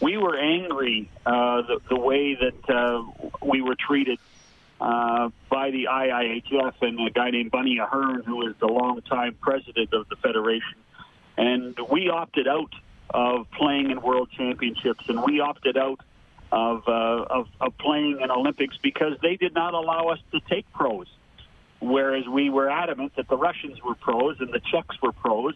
we 0.00 0.16
were 0.16 0.36
angry 0.36 1.10
uh, 1.26 1.62
the, 1.62 1.80
the 1.88 1.98
way 1.98 2.34
that 2.34 2.70
uh, 2.70 3.04
we 3.42 3.60
were 3.60 3.74
treated 3.74 4.18
uh, 4.80 5.28
by 5.50 5.70
the 5.70 5.88
IIHF 5.90 6.74
and 6.80 7.06
a 7.06 7.10
guy 7.10 7.30
named 7.30 7.50
Bunny 7.50 7.78
Ahearne, 7.78 8.24
who 8.24 8.36
was 8.36 8.54
the 8.60 8.66
longtime 8.66 9.36
president 9.42 9.92
of 9.92 10.08
the 10.08 10.16
federation. 10.16 10.78
And 11.36 11.78
we 11.90 12.08
opted 12.08 12.48
out 12.48 12.72
of 13.10 13.50
playing 13.50 13.90
in 13.90 14.00
world 14.00 14.30
championships, 14.34 15.04
and 15.08 15.22
we 15.22 15.40
opted 15.40 15.76
out 15.76 16.00
of, 16.50 16.88
uh, 16.88 16.90
of, 16.90 17.48
of 17.60 17.76
playing 17.76 18.20
in 18.22 18.30
Olympics 18.30 18.78
because 18.82 19.18
they 19.20 19.36
did 19.36 19.52
not 19.52 19.74
allow 19.74 20.08
us 20.08 20.18
to 20.32 20.40
take 20.48 20.70
pros 20.72 21.06
whereas 21.80 22.26
we 22.26 22.50
were 22.50 22.70
adamant 22.70 23.16
that 23.16 23.28
the 23.28 23.36
Russians 23.36 23.82
were 23.82 23.94
pros 23.94 24.40
and 24.40 24.52
the 24.52 24.60
Czechs 24.60 25.00
were 25.02 25.12
pros, 25.12 25.54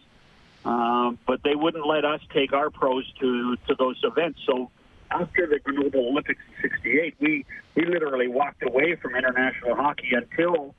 um, 0.65 1.17
but 1.25 1.43
they 1.43 1.55
wouldn't 1.55 1.85
let 1.85 2.03
us 2.05 2.21
take 2.33 2.53
our 2.53 2.69
pros 2.69 3.05
to 3.19 3.55
to 3.67 3.75
those 3.75 3.99
events. 4.03 4.39
So 4.45 4.69
after 5.11 5.47
the 5.47 5.59
Grenoble 5.59 6.07
Olympics 6.09 6.41
in 6.63 6.69
'68, 6.69 7.15
we 7.19 7.45
we 7.75 7.85
literally 7.85 8.27
walked 8.27 8.63
away 8.63 8.95
from 8.95 9.15
international 9.15 9.75
hockey 9.75 10.13
until 10.13 10.75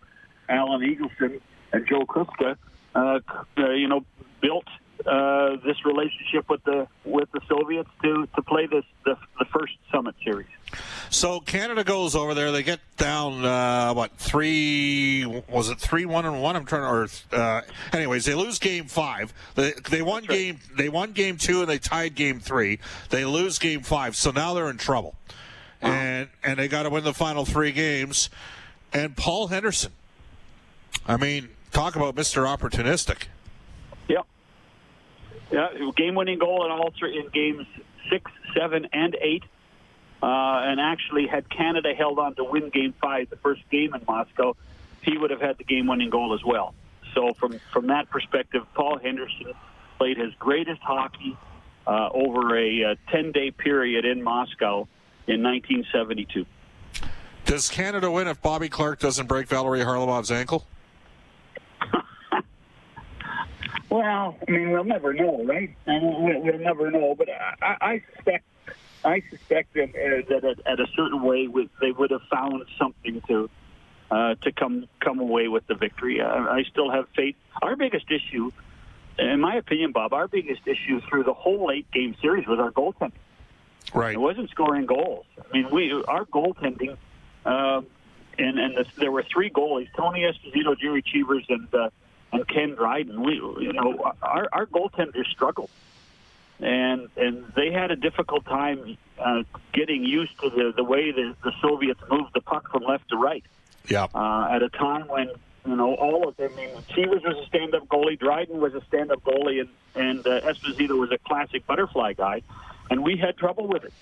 Alan 0.48 0.82
Eagleson 0.82 1.40
and 1.72 1.86
Joe 1.86 2.04
Kuska, 2.06 2.56
uh, 2.94 3.20
uh, 3.58 3.70
you 3.70 3.88
know, 3.88 4.04
built 4.40 4.66
uh, 5.04 5.56
this 5.64 5.84
relationship 5.84 6.48
with 6.48 6.62
the 6.64 6.86
with 7.04 7.30
the 7.32 7.40
Soviets 7.48 7.90
to 8.02 8.26
to 8.34 8.42
play 8.42 8.66
this 8.66 8.84
the, 9.04 9.16
the 9.38 9.44
first 9.46 9.74
summit 9.92 10.14
series. 10.24 10.46
So 11.10 11.40
Canada 11.40 11.84
goes 11.84 12.16
over 12.16 12.34
there. 12.34 12.50
They 12.50 12.62
get 12.62 12.80
down 12.96 13.44
uh, 13.44 13.94
what 13.94 14.12
three 14.16 15.42
was 15.48 15.68
it 15.68 15.78
three 15.78 16.04
one 16.04 16.24
and 16.24 16.42
one? 16.42 16.56
I'm 16.56 16.64
trying 16.64 16.82
to. 16.82 16.88
Or 16.88 17.40
uh, 17.40 17.60
anyways, 17.92 18.24
they 18.24 18.34
lose 18.34 18.58
game 18.58 18.86
five. 18.86 19.32
They, 19.54 19.72
they 19.90 20.02
won 20.02 20.22
That's 20.22 20.34
game. 20.34 20.60
They 20.76 20.88
won 20.88 21.12
game 21.12 21.36
two 21.36 21.60
and 21.60 21.68
they 21.68 21.78
tied 21.78 22.14
game 22.14 22.40
three. 22.40 22.78
They 23.10 23.24
lose 23.24 23.58
game 23.58 23.82
five. 23.82 24.16
So 24.16 24.30
now 24.30 24.54
they're 24.54 24.70
in 24.70 24.78
trouble, 24.78 25.14
uh-huh. 25.82 25.92
and 25.92 26.28
and 26.42 26.58
they 26.58 26.68
got 26.68 26.84
to 26.84 26.90
win 26.90 27.04
the 27.04 27.14
final 27.14 27.44
three 27.44 27.72
games. 27.72 28.30
And 28.92 29.16
Paul 29.16 29.48
Henderson. 29.48 29.92
I 31.06 31.16
mean, 31.16 31.50
talk 31.70 31.94
about 31.94 32.16
Mr. 32.16 32.44
Opportunistic. 32.46 33.26
Yeah, 35.50 35.68
game-winning 35.96 36.38
goal 36.38 36.64
in 36.64 36.70
all 36.72 36.92
three 36.98 37.18
in 37.18 37.28
games 37.28 37.66
six, 38.10 38.30
seven, 38.54 38.88
and 38.92 39.16
eight. 39.20 39.44
uh, 40.22 40.26
and 40.26 40.80
actually 40.80 41.26
had 41.26 41.48
Canada 41.48 41.94
held 41.94 42.18
on 42.18 42.34
to 42.34 42.44
win 42.44 42.70
Game 42.70 42.94
Five, 43.00 43.30
the 43.30 43.36
first 43.36 43.62
game 43.70 43.94
in 43.94 44.02
Moscow, 44.08 44.56
he 45.02 45.16
would 45.16 45.30
have 45.30 45.40
had 45.40 45.58
the 45.58 45.64
game-winning 45.64 46.10
goal 46.10 46.34
as 46.34 46.42
well. 46.44 46.74
So 47.14 47.32
from 47.34 47.60
from 47.72 47.86
that 47.88 48.10
perspective, 48.10 48.62
Paul 48.74 48.98
Henderson 48.98 49.52
played 49.98 50.16
his 50.16 50.34
greatest 50.38 50.80
hockey 50.82 51.36
uh, 51.86 52.08
over 52.12 52.56
a 52.58 52.96
10-day 53.08 53.52
period 53.52 54.04
in 54.04 54.22
Moscow 54.22 54.88
in 55.26 55.42
1972. 55.42 56.44
Does 57.44 57.68
Canada 57.68 58.10
win 58.10 58.26
if 58.26 58.42
Bobby 58.42 58.68
Clarke 58.68 58.98
doesn't 58.98 59.26
break 59.26 59.46
Valerie 59.46 59.80
Kharlamov's 59.80 60.30
ankle? 60.32 60.66
Well, 63.90 64.36
I 64.46 64.50
mean, 64.50 64.70
we'll 64.70 64.84
never 64.84 65.12
know, 65.12 65.44
right? 65.44 65.74
We'll, 65.86 66.42
we'll 66.42 66.58
never 66.58 66.90
know. 66.90 67.14
But 67.16 67.28
I, 67.30 67.76
I 67.80 68.02
suspect, 68.14 68.44
I 69.04 69.22
suspect 69.30 69.74
that, 69.74 69.90
uh, 69.90 70.28
that 70.28 70.44
at, 70.44 70.66
at, 70.66 70.80
a 70.80 70.86
certain 70.96 71.22
way, 71.22 71.48
they 71.80 71.92
would 71.92 72.10
have 72.10 72.22
found 72.30 72.64
something 72.78 73.22
to 73.28 73.50
uh, 74.10 74.34
to 74.42 74.52
come 74.52 74.86
come 75.00 75.20
away 75.20 75.48
with 75.48 75.66
the 75.66 75.74
victory. 75.74 76.20
Uh, 76.20 76.26
I 76.26 76.64
still 76.70 76.90
have 76.90 77.08
faith. 77.14 77.36
Our 77.62 77.76
biggest 77.76 78.06
issue, 78.10 78.50
in 79.18 79.40
my 79.40 79.56
opinion, 79.56 79.92
Bob, 79.92 80.12
our 80.12 80.28
biggest 80.28 80.66
issue 80.66 81.00
through 81.08 81.24
the 81.24 81.34
whole 81.34 81.70
eight 81.72 81.90
game 81.92 82.16
series 82.20 82.46
was 82.46 82.58
our 82.58 82.70
goaltending. 82.70 83.12
Right. 83.94 84.14
It 84.14 84.20
wasn't 84.20 84.50
scoring 84.50 84.86
goals. 84.86 85.26
I 85.38 85.56
mean, 85.56 85.70
we 85.70 85.92
our 86.08 86.24
goaltending, 86.24 86.96
uh, 87.44 87.82
and 88.38 88.58
and 88.58 88.76
the, 88.76 88.86
there 88.98 89.12
were 89.12 89.22
three 89.22 89.50
goalies: 89.50 89.88
Tony 89.96 90.22
Esposito, 90.22 90.76
Jerry 90.78 91.02
Cheevers, 91.02 91.44
and 91.48 91.72
uh, 91.72 91.90
and 92.36 92.48
Ken 92.48 92.74
Dryden. 92.74 93.22
We, 93.22 93.34
you 93.34 93.72
know, 93.72 94.12
our 94.22 94.48
our 94.52 94.66
goaltenders 94.66 95.26
struggled, 95.30 95.70
and 96.60 97.08
and 97.16 97.44
they 97.54 97.72
had 97.72 97.90
a 97.90 97.96
difficult 97.96 98.44
time 98.44 98.96
uh, 99.18 99.42
getting 99.72 100.04
used 100.04 100.38
to 100.40 100.50
the 100.50 100.72
the 100.76 100.84
way 100.84 101.12
the, 101.12 101.34
the 101.42 101.52
Soviets 101.60 102.00
moved 102.10 102.32
the 102.34 102.40
puck 102.40 102.70
from 102.70 102.82
left 102.84 103.08
to 103.10 103.16
right. 103.16 103.44
Yeah. 103.88 104.06
Uh, 104.14 104.48
at 104.50 104.62
a 104.62 104.68
time 104.68 105.06
when 105.08 105.30
you 105.66 105.76
know 105.76 105.94
all 105.94 106.28
of 106.28 106.36
them. 106.36 106.50
I 106.52 106.56
mean, 106.56 106.70
Cheevers 106.94 107.22
was 107.22 107.36
a 107.42 107.46
stand-up 107.46 107.86
goalie, 107.88 108.18
Dryden 108.18 108.58
was 108.60 108.74
a 108.74 108.82
stand-up 108.86 109.22
goalie, 109.22 109.60
and 109.60 109.68
and 109.94 110.26
uh, 110.26 110.40
Esposito 110.40 110.98
was 110.98 111.10
a 111.12 111.18
classic 111.18 111.66
butterfly 111.66 112.12
guy 112.14 112.42
and 112.90 113.02
we 113.02 113.16
had 113.16 113.36
trouble 113.36 113.66
with 113.66 113.84
it. 113.84 113.92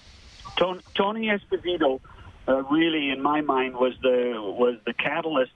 Tony 0.56 1.28
Esposito 1.28 2.00
uh, 2.46 2.62
really, 2.64 3.10
in 3.10 3.22
my 3.22 3.40
mind, 3.40 3.74
was 3.74 3.94
the 4.02 4.34
was 4.36 4.76
the 4.84 4.92
catalyst 4.92 5.52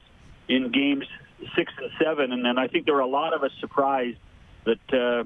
in 0.49 0.73
games 0.73 1.07
six 1.57 1.73
and 1.79 1.91
seven, 2.03 2.33
and 2.33 2.45
then 2.45 2.59
I 2.59 2.69
think 2.69 2.85
there 2.87 2.95
were 2.95 3.01
a 3.01 3.07
lot 3.07 3.33
of 3.33 3.43
us 3.43 3.51
surprised 3.61 4.19
that 4.65 4.93
uh, 4.93 5.25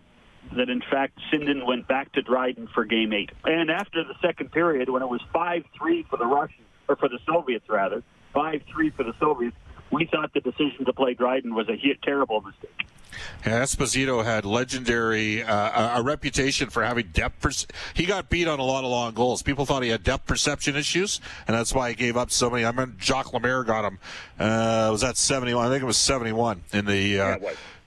that 0.56 0.68
in 0.68 0.82
fact 0.90 1.18
Sinden 1.32 1.66
went 1.66 1.88
back 1.88 2.12
to 2.12 2.22
Dryden 2.22 2.68
for 2.74 2.84
game 2.84 3.12
eight. 3.12 3.30
And 3.44 3.70
after 3.70 4.04
the 4.04 4.14
second 4.20 4.52
period, 4.52 4.88
when 4.88 5.02
it 5.02 5.08
was 5.08 5.20
five 5.32 5.64
three 5.76 6.04
for 6.08 6.16
the 6.16 6.26
Russians 6.26 6.66
or 6.88 6.96
for 6.96 7.08
the 7.08 7.18
Soviets 7.26 7.68
rather, 7.68 8.02
five 8.32 8.62
three 8.72 8.90
for 8.90 9.04
the 9.04 9.14
Soviets, 9.18 9.56
we 9.90 10.06
thought 10.06 10.32
the 10.34 10.40
decision 10.40 10.84
to 10.86 10.92
play 10.92 11.14
Dryden 11.14 11.54
was 11.54 11.68
a 11.68 11.76
terrible 12.02 12.40
mistake. 12.40 12.86
Yeah, 13.46 13.62
Esposito 13.62 14.24
had 14.24 14.44
legendary 14.44 15.42
uh, 15.42 15.98
a 15.98 16.02
reputation 16.02 16.70
for 16.70 16.82
having 16.82 17.08
depth. 17.08 17.40
Per- 17.40 17.74
he 17.94 18.06
got 18.06 18.28
beat 18.28 18.48
on 18.48 18.58
a 18.58 18.64
lot 18.64 18.84
of 18.84 18.90
long 18.90 19.14
goals. 19.14 19.42
People 19.42 19.66
thought 19.66 19.82
he 19.82 19.88
had 19.88 20.02
depth 20.02 20.26
perception 20.26 20.76
issues, 20.76 21.20
and 21.46 21.56
that's 21.56 21.74
why 21.74 21.90
he 21.90 21.94
gave 21.94 22.16
up 22.16 22.30
so 22.30 22.50
many. 22.50 22.64
I 22.64 22.70
remember 22.70 22.96
Jacques 23.00 23.32
Lemaire 23.32 23.64
got 23.64 23.84
him. 23.84 23.98
Uh, 24.38 24.88
was 24.90 25.00
that 25.00 25.16
seventy 25.16 25.54
one? 25.54 25.66
I 25.66 25.70
think 25.70 25.82
it 25.82 25.86
was 25.86 25.96
seventy 25.96 26.32
one 26.32 26.62
in 26.72 26.86
the. 26.86 27.20
Uh, 27.20 27.38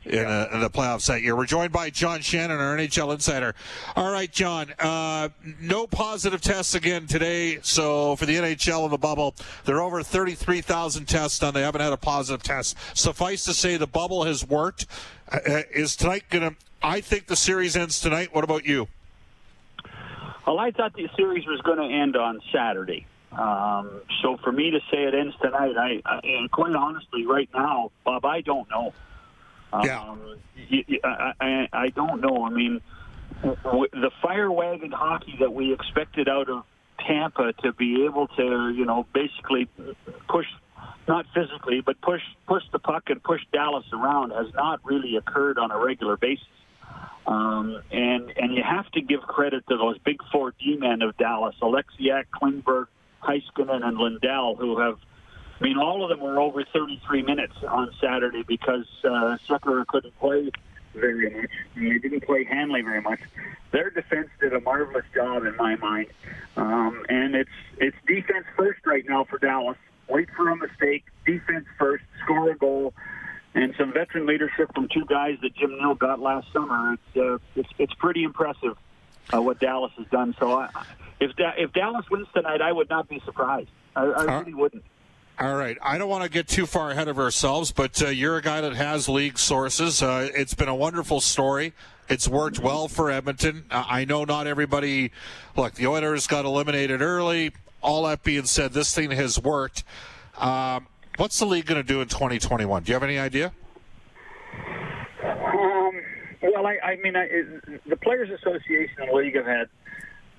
yeah, 0.06 0.22
in, 0.22 0.26
a, 0.28 0.56
in, 0.56 0.60
the 0.62 0.70
playoffs 0.70 1.08
that 1.08 1.22
year. 1.22 1.36
We're 1.36 1.46
joined 1.46 1.72
by 1.72 1.90
John 1.90 2.22
Shannon, 2.22 2.60
our 2.60 2.78
NHL 2.78 3.14
insider. 3.14 3.56
All 3.96 4.12
right, 4.12 4.32
John. 4.32 4.74
Uh, 4.80 5.30
no 5.60 5.88
positive 5.88 6.42
tests 6.42 6.76
again 6.76 7.08
today. 7.08 7.60
So 7.62 8.16
for 8.16 8.26
the 8.26 8.36
NHL 8.36 8.86
in 8.86 8.92
the 8.92 8.98
bubble, 8.98 9.36
there 9.66 9.78
are 9.78 9.82
over 9.82 10.04
33,000 10.04 11.06
tests 11.06 11.40
done. 11.40 11.54
They 11.54 11.62
haven't 11.62 11.82
had 11.82 11.94
a 11.94 11.98
positive 11.98 12.44
test. 12.44 12.78
Suffice 12.94 13.46
to 13.46 13.54
say, 13.54 13.78
the 13.78 13.88
bubble 13.88 14.24
has 14.24 14.46
worked. 14.48 14.86
Uh, 15.32 15.40
uh 15.48 15.62
is 15.74 15.96
tonight 15.96 16.24
going 16.30 16.50
to? 16.50 16.56
I 16.82 17.02
think 17.02 17.28
the 17.28 17.36
series 17.36 17.76
ends 17.76 18.00
tonight. 18.00 18.34
What 18.34 18.44
about 18.44 18.66
you? 18.66 18.88
Well, 20.46 20.60
I 20.60 20.72
thought 20.72 20.94
the 20.94 21.10
series 21.16 21.46
was 21.48 21.62
going 21.62 21.80
to 21.80 21.96
end 21.96 22.16
on 22.16 22.40
Saturday. 22.54 23.08
Um, 23.32 24.02
so 24.22 24.38
for 24.44 24.52
me 24.52 24.72
to 24.72 24.80
say 24.92 25.04
it 25.04 25.16
ends 25.16 25.36
tonight, 25.42 25.76
I, 25.78 26.02
I 26.06 26.20
and 26.24 26.52
quite 26.52 26.76
honestly, 26.76 27.26
right 27.26 27.50
now, 27.54 27.92
Bob, 28.04 28.26
I 28.26 28.42
don't 28.42 28.70
know. 28.70 28.94
Yeah. 29.84 30.02
Um, 30.02 30.38
I, 31.04 31.34
I, 31.42 31.70
I 31.74 31.90
don't 31.90 32.22
know. 32.22 32.46
I 32.46 32.50
mean, 32.50 32.82
the 33.42 34.12
fire 34.22 34.52
wagon 34.52 34.92
hockey 34.92 35.36
that 35.40 35.54
we 35.54 35.74
expected 35.74 36.30
out 36.30 36.50
of 36.50 36.64
Tampa 37.06 37.54
to 37.64 37.74
be 37.74 38.06
able 38.06 38.28
to, 38.28 38.70
you 38.70 38.86
know, 38.86 39.06
basically 39.14 39.68
push, 40.30 40.46
not 41.08 41.26
physically, 41.34 41.82
but 41.82 42.00
push 42.02 42.22
push 42.48 42.64
the 42.72 42.80
puck 42.80 43.04
and 43.08 43.22
push 43.24 43.42
Dallas 43.52 43.86
around 43.94 44.32
has 44.32 44.54
not 44.54 44.80
really 44.84 45.16
occurred 45.16 45.58
on 45.58 45.72
a 45.72 45.78
regular 45.78 46.18
basis. 46.18 46.48
Um, 47.28 47.82
and 47.92 48.32
and 48.38 48.56
you 48.56 48.64
have 48.64 48.90
to 48.92 49.02
give 49.02 49.22
credit 49.22 49.68
to 49.68 49.78
those 49.78 49.98
big 50.00 50.20
four 50.32 50.54
D 50.60 50.78
men 50.78 51.02
of 51.02 51.18
Dallas: 51.18 51.56
Oleksiak, 51.62 52.26
Klingberg, 52.34 52.88
Heiskanen, 53.24 53.84
and 53.84 53.98
Lindell, 53.98 54.56
who 54.56 54.80
have 54.80 55.00
I 55.60 55.64
mean, 55.64 55.78
all 55.78 56.04
of 56.04 56.10
them 56.10 56.20
were 56.20 56.40
over 56.40 56.66
33 56.66 57.22
minutes 57.22 57.56
on 57.68 57.90
Saturday 58.02 58.44
because 58.44 58.86
uh, 59.06 59.38
couldn't 59.88 60.20
play 60.20 60.52
very 60.94 61.30
much. 61.30 61.50
He 61.76 61.98
didn't 62.00 62.26
play 62.26 62.44
Hanley 62.44 62.82
very 62.82 63.02
much. 63.02 63.20
Their 63.72 63.90
defense 63.90 64.30
did 64.40 64.54
a 64.54 64.60
marvelous 64.60 65.06
job 65.14 65.46
in 65.46 65.56
my 65.56 65.76
mind, 65.78 66.08
um, 66.56 67.06
and 67.10 67.36
it's 67.36 67.50
it's 67.78 67.96
defense 68.08 68.46
first 68.56 68.86
right 68.86 69.04
now 69.08 69.26
for 69.26 69.38
Dallas. 69.38 69.78
Wait 70.08 70.30
for 70.36 70.50
a 70.50 70.56
mistake, 70.56 71.06
defense 71.26 71.66
first, 71.80 72.04
score 72.24 72.52
a 72.52 72.58
goal, 72.58 72.94
and 73.54 73.74
some 73.78 73.92
veteran 73.94 74.26
leadership 74.26 74.70
from 74.76 74.88
two 74.90 75.06
guys 75.06 75.38
that 75.42 75.56
Jim 75.56 75.78
Nill 75.80 75.96
got 75.96 76.20
last 76.20 76.52
summer. 76.54 76.94
It's 76.94 77.18
uh, 77.18 77.38
it's, 77.56 77.70
it's 77.80 77.94
pretty 77.96 78.24
impressive 78.24 78.78
uh, 79.34 79.42
what 79.42 79.60
Dallas 79.60 79.92
has 79.98 80.08
done. 80.08 80.36
So 80.40 80.60
I, 80.60 80.70
if 81.20 81.36
da- 81.36 81.56
if 81.58 81.74
Dallas 81.74 82.06
wins 82.10 82.28
tonight, 82.34 82.62
I 82.62 82.72
would 82.72 82.90
not 82.90 83.08
be 83.10 83.22
surprised. 83.26 83.70
I, 83.96 84.04
I 84.04 84.40
really 84.40 84.54
wouldn't. 84.54 84.84
All 85.38 85.56
right. 85.56 85.78
I 85.82 85.98
don't 85.98 86.08
want 86.08 86.24
to 86.24 86.30
get 86.30 86.48
too 86.48 86.66
far 86.66 86.92
ahead 86.92 87.10
of 87.10 87.20
ourselves, 87.20 87.72
but 87.72 88.02
uh, 88.02 88.08
you're 88.08 88.38
a 88.38 88.42
guy 88.42 88.62
that 88.62 88.74
has 88.74 89.10
league 89.10 89.38
sources. 89.38 90.02
Uh, 90.02 90.30
it's 90.34 90.54
been 90.54 90.70
a 90.70 90.76
wonderful 90.76 91.20
story. 91.20 91.74
It's 92.08 92.28
worked 92.28 92.60
well 92.60 92.88
for 92.88 93.12
Edmonton. 93.12 93.66
Uh, 93.70 93.84
I 93.88 94.06
know 94.06 94.24
not 94.24 94.48
everybody. 94.48 95.12
Look, 95.58 95.74
the 95.74 95.88
Oilers 95.88 96.28
got 96.28 96.46
eliminated 96.46 97.02
early. 97.02 97.52
All 97.86 98.04
that 98.06 98.24
being 98.24 98.46
said, 98.46 98.74
this 98.74 98.96
thing 98.96 99.12
has 99.12 99.40
worked. 99.40 99.84
Um, 100.40 100.88
what's 101.18 101.38
the 101.38 101.46
league 101.46 101.68
going 101.68 101.80
to 101.80 101.88
do 101.88 102.02
in 102.02 102.08
2021? 102.08 102.82
Do 102.82 102.90
you 102.90 102.94
have 102.96 103.04
any 103.04 103.20
idea? 103.20 103.54
Um, 105.24 106.02
well, 106.42 106.66
I, 106.66 106.80
I 106.84 106.96
mean, 107.04 107.16
I, 107.16 107.28
the 107.88 107.96
Players 107.96 108.30
Association 108.32 109.04
and 109.04 109.12
League 109.14 109.36
have 109.36 109.46
had 109.46 109.70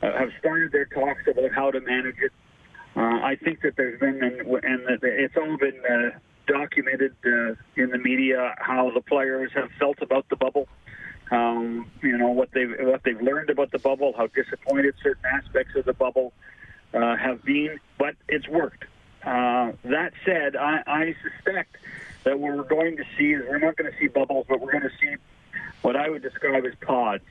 uh, 0.02 0.18
have 0.18 0.30
started 0.40 0.72
their 0.72 0.86
talks 0.86 1.22
about 1.30 1.52
how 1.52 1.70
to 1.70 1.80
manage 1.80 2.16
it. 2.20 2.32
Uh, 2.96 3.00
I 3.00 3.36
think 3.42 3.60
that 3.62 3.76
there's 3.76 4.00
been, 4.00 4.20
and, 4.22 4.40
and 4.40 5.00
it's 5.02 5.36
all 5.36 5.56
been 5.56 5.80
uh, 5.88 6.18
documented 6.48 7.14
uh, 7.24 7.54
in 7.76 7.90
the 7.90 7.98
media 7.98 8.56
how 8.58 8.90
the 8.90 9.02
players 9.02 9.52
have 9.54 9.70
felt 9.78 10.02
about 10.02 10.28
the 10.30 10.36
bubble. 10.36 10.66
Um, 11.30 11.90
you 12.02 12.18
know 12.18 12.30
what 12.30 12.50
they've 12.52 12.74
what 12.80 13.02
they've 13.04 13.20
learned 13.20 13.50
about 13.50 13.70
the 13.70 13.78
bubble, 13.78 14.14
how 14.16 14.26
disappointed 14.28 14.94
certain 15.00 15.24
aspects 15.26 15.76
of 15.76 15.84
the 15.84 15.92
bubble 15.92 16.32
uh, 16.94 17.16
have 17.16 17.44
been, 17.44 17.78
but 17.98 18.14
it's 18.28 18.48
worked. 18.48 18.84
Uh, 19.24 19.72
that 19.84 20.12
said, 20.24 20.56
I, 20.56 20.82
I 20.86 21.16
suspect 21.22 21.76
that 22.24 22.38
what 22.38 22.56
we're 22.56 22.62
going 22.64 22.96
to 22.96 23.04
see 23.18 23.32
is 23.32 23.44
we're 23.48 23.58
not 23.58 23.76
going 23.76 23.90
to 23.90 23.98
see 23.98 24.06
bubbles, 24.06 24.46
but 24.48 24.60
we're 24.60 24.72
going 24.72 24.84
to 24.84 24.96
see 25.00 25.16
what 25.82 25.96
I 25.96 26.08
would 26.08 26.22
describe 26.22 26.64
as 26.64 26.74
pods. 26.80 27.24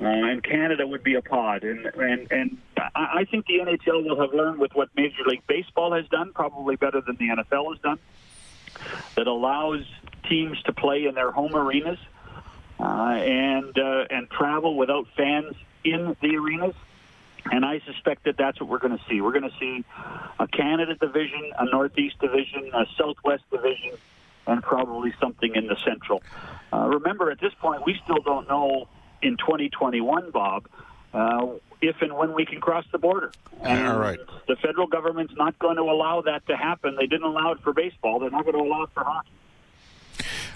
Uh, 0.00 0.04
and 0.04 0.44
Canada 0.44 0.86
would 0.86 1.02
be 1.02 1.14
a 1.14 1.22
pod. 1.22 1.64
And 1.64 1.86
and 1.86 2.30
and 2.30 2.58
I, 2.76 3.20
I 3.20 3.24
think 3.24 3.46
the 3.46 3.58
NHL 3.58 4.04
will 4.04 4.20
have 4.20 4.32
learned 4.32 4.60
with 4.60 4.72
what 4.74 4.90
Major 4.94 5.24
League 5.26 5.44
Baseball 5.48 5.92
has 5.92 6.06
done, 6.08 6.32
probably 6.32 6.76
better 6.76 7.00
than 7.00 7.16
the 7.16 7.28
NFL 7.28 7.72
has 7.72 7.80
done, 7.82 7.98
that 9.16 9.26
allows 9.26 9.82
teams 10.28 10.62
to 10.62 10.72
play 10.72 11.06
in 11.06 11.14
their 11.14 11.32
home 11.32 11.54
arenas 11.56 11.98
uh, 12.78 12.84
and 12.84 13.76
uh, 13.76 14.04
and 14.10 14.30
travel 14.30 14.76
without 14.76 15.06
fans 15.16 15.54
in 15.84 16.16
the 16.20 16.36
arenas. 16.36 16.74
And 17.50 17.64
I 17.64 17.80
suspect 17.86 18.24
that 18.24 18.36
that's 18.36 18.60
what 18.60 18.68
we're 18.68 18.78
going 18.78 18.96
to 18.96 19.04
see. 19.08 19.20
We're 19.20 19.32
going 19.32 19.50
to 19.50 19.58
see 19.58 19.84
a 20.38 20.46
Canada 20.46 20.94
division, 20.94 21.52
a 21.58 21.64
Northeast 21.66 22.18
division, 22.20 22.70
a 22.74 22.86
Southwest 22.96 23.44
division, 23.50 23.92
and 24.46 24.62
probably 24.62 25.14
something 25.20 25.54
in 25.54 25.66
the 25.66 25.76
Central. 25.84 26.22
Uh, 26.72 26.88
remember, 26.88 27.30
at 27.30 27.40
this 27.40 27.54
point, 27.54 27.84
we 27.86 27.98
still 28.04 28.20
don't 28.22 28.48
know 28.48 28.88
in 29.22 29.36
2021, 29.36 30.30
Bob, 30.30 30.68
uh, 31.12 31.46
if 31.80 31.96
and 32.02 32.16
when 32.16 32.34
we 32.34 32.44
can 32.44 32.60
cross 32.60 32.84
the 32.92 32.98
border. 32.98 33.32
And 33.62 33.88
All 33.88 33.98
right. 33.98 34.18
The 34.46 34.56
federal 34.56 34.86
government's 34.86 35.34
not 35.36 35.58
going 35.58 35.76
to 35.76 35.82
allow 35.82 36.22
that 36.22 36.46
to 36.46 36.56
happen. 36.56 36.96
They 36.96 37.06
didn't 37.06 37.26
allow 37.26 37.52
it 37.52 37.60
for 37.60 37.72
baseball. 37.72 38.18
They're 38.18 38.30
not 38.30 38.44
going 38.44 38.56
to 38.56 38.62
allow 38.62 38.82
it 38.82 38.90
for 38.94 39.04
hockey. 39.04 39.30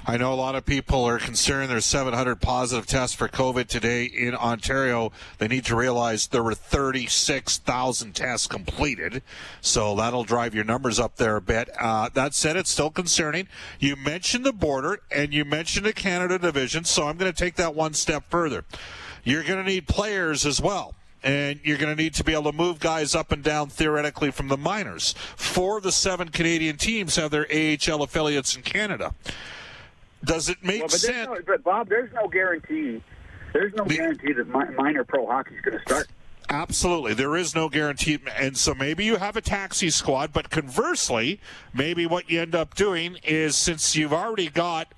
I 0.04 0.16
know 0.16 0.32
a 0.32 0.34
lot 0.34 0.56
of 0.56 0.66
people 0.66 1.04
are 1.04 1.20
concerned 1.20 1.70
there's 1.70 1.84
700 1.84 2.40
positive 2.40 2.86
tests 2.86 3.14
for 3.14 3.28
COVID 3.28 3.68
today 3.68 4.04
in 4.04 4.34
Ontario. 4.34 5.12
They 5.38 5.46
need 5.46 5.64
to 5.66 5.76
realize 5.76 6.26
there 6.26 6.42
were 6.42 6.56
36,000 6.56 8.12
tests 8.12 8.48
completed. 8.48 9.22
So 9.60 9.94
that'll 9.94 10.24
drive 10.24 10.56
your 10.56 10.64
numbers 10.64 10.98
up 10.98 11.16
there 11.16 11.36
a 11.36 11.40
bit. 11.40 11.70
Uh, 11.78 12.08
that 12.14 12.34
said, 12.34 12.56
it's 12.56 12.70
still 12.70 12.90
concerning. 12.90 13.46
You 13.78 13.94
mentioned 13.94 14.44
the 14.44 14.52
border 14.52 14.98
and 15.12 15.32
you 15.32 15.44
mentioned 15.44 15.86
the 15.86 15.92
Canada 15.92 16.36
division. 16.36 16.82
So 16.82 17.06
I'm 17.06 17.16
going 17.16 17.32
to 17.32 17.38
take 17.38 17.54
that 17.54 17.76
one 17.76 17.94
step 17.94 18.24
further. 18.28 18.64
You're 19.22 19.44
going 19.44 19.64
to 19.64 19.70
need 19.70 19.86
players 19.86 20.44
as 20.44 20.60
well 20.60 20.96
and 21.22 21.60
you're 21.62 21.78
going 21.78 21.96
to 21.96 22.02
need 22.02 22.14
to 22.14 22.24
be 22.24 22.32
able 22.32 22.50
to 22.50 22.52
move 22.52 22.80
guys 22.80 23.14
up 23.14 23.30
and 23.30 23.44
down 23.44 23.68
theoretically 23.68 24.32
from 24.32 24.48
the 24.48 24.56
minors. 24.56 25.14
Four 25.36 25.76
of 25.76 25.84
the 25.84 25.92
seven 25.92 26.30
Canadian 26.30 26.76
teams 26.76 27.14
have 27.14 27.30
their 27.30 27.46
AHL 27.52 28.02
affiliates 28.02 28.56
in 28.56 28.62
Canada. 28.62 29.14
Does 30.24 30.48
it 30.48 30.62
make 30.62 30.80
well, 30.80 30.88
but 30.88 31.00
sense? 31.00 31.28
No, 31.28 31.38
but 31.46 31.64
Bob, 31.64 31.88
there's 31.88 32.12
no 32.12 32.28
guarantee. 32.28 33.02
There's 33.52 33.74
no 33.74 33.84
guarantee 33.84 34.32
that 34.32 34.48
mi- 34.48 34.74
minor 34.76 35.04
pro 35.04 35.26
hockey 35.26 35.54
is 35.54 35.60
going 35.60 35.78
to 35.78 35.82
start. 35.82 36.08
Absolutely. 36.48 37.14
There 37.14 37.36
is 37.36 37.54
no 37.54 37.68
guarantee. 37.68 38.18
And 38.36 38.56
so 38.56 38.74
maybe 38.74 39.04
you 39.04 39.16
have 39.16 39.36
a 39.36 39.40
taxi 39.40 39.90
squad, 39.90 40.32
but 40.32 40.50
conversely, 40.50 41.40
maybe 41.72 42.06
what 42.06 42.30
you 42.30 42.40
end 42.40 42.54
up 42.54 42.74
doing 42.74 43.18
is 43.24 43.56
since 43.56 43.96
you've 43.96 44.12
already 44.12 44.48
got 44.48 44.92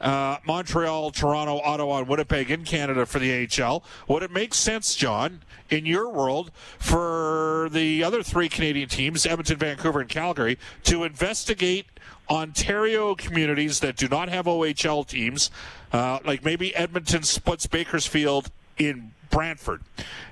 uh, 0.00 0.38
Montreal, 0.46 1.10
Toronto, 1.10 1.60
Ottawa, 1.60 1.98
and 1.98 2.08
Winnipeg 2.08 2.50
in 2.50 2.64
Canada 2.64 3.06
for 3.06 3.18
the 3.18 3.48
AHL, 3.48 3.82
would 4.08 4.22
it 4.22 4.30
make 4.30 4.52
sense, 4.52 4.94
John, 4.94 5.42
in 5.70 5.86
your 5.86 6.10
world, 6.10 6.50
for 6.78 7.68
the 7.72 8.04
other 8.04 8.22
three 8.22 8.48
Canadian 8.48 8.88
teams, 8.88 9.24
Edmonton, 9.24 9.56
Vancouver, 9.56 10.00
and 10.00 10.08
Calgary, 10.08 10.58
to 10.84 11.04
investigate 11.04 11.86
Ontario 12.30 13.14
communities 13.14 13.80
that 13.80 13.96
do 13.96 14.08
not 14.08 14.28
have 14.28 14.46
OHL 14.46 15.06
teams, 15.06 15.50
uh, 15.92 16.18
like 16.24 16.44
maybe 16.44 16.74
Edmonton 16.74 17.22
splits 17.22 17.66
Bakersfield 17.66 18.50
in 18.78 19.12
Brantford. 19.30 19.82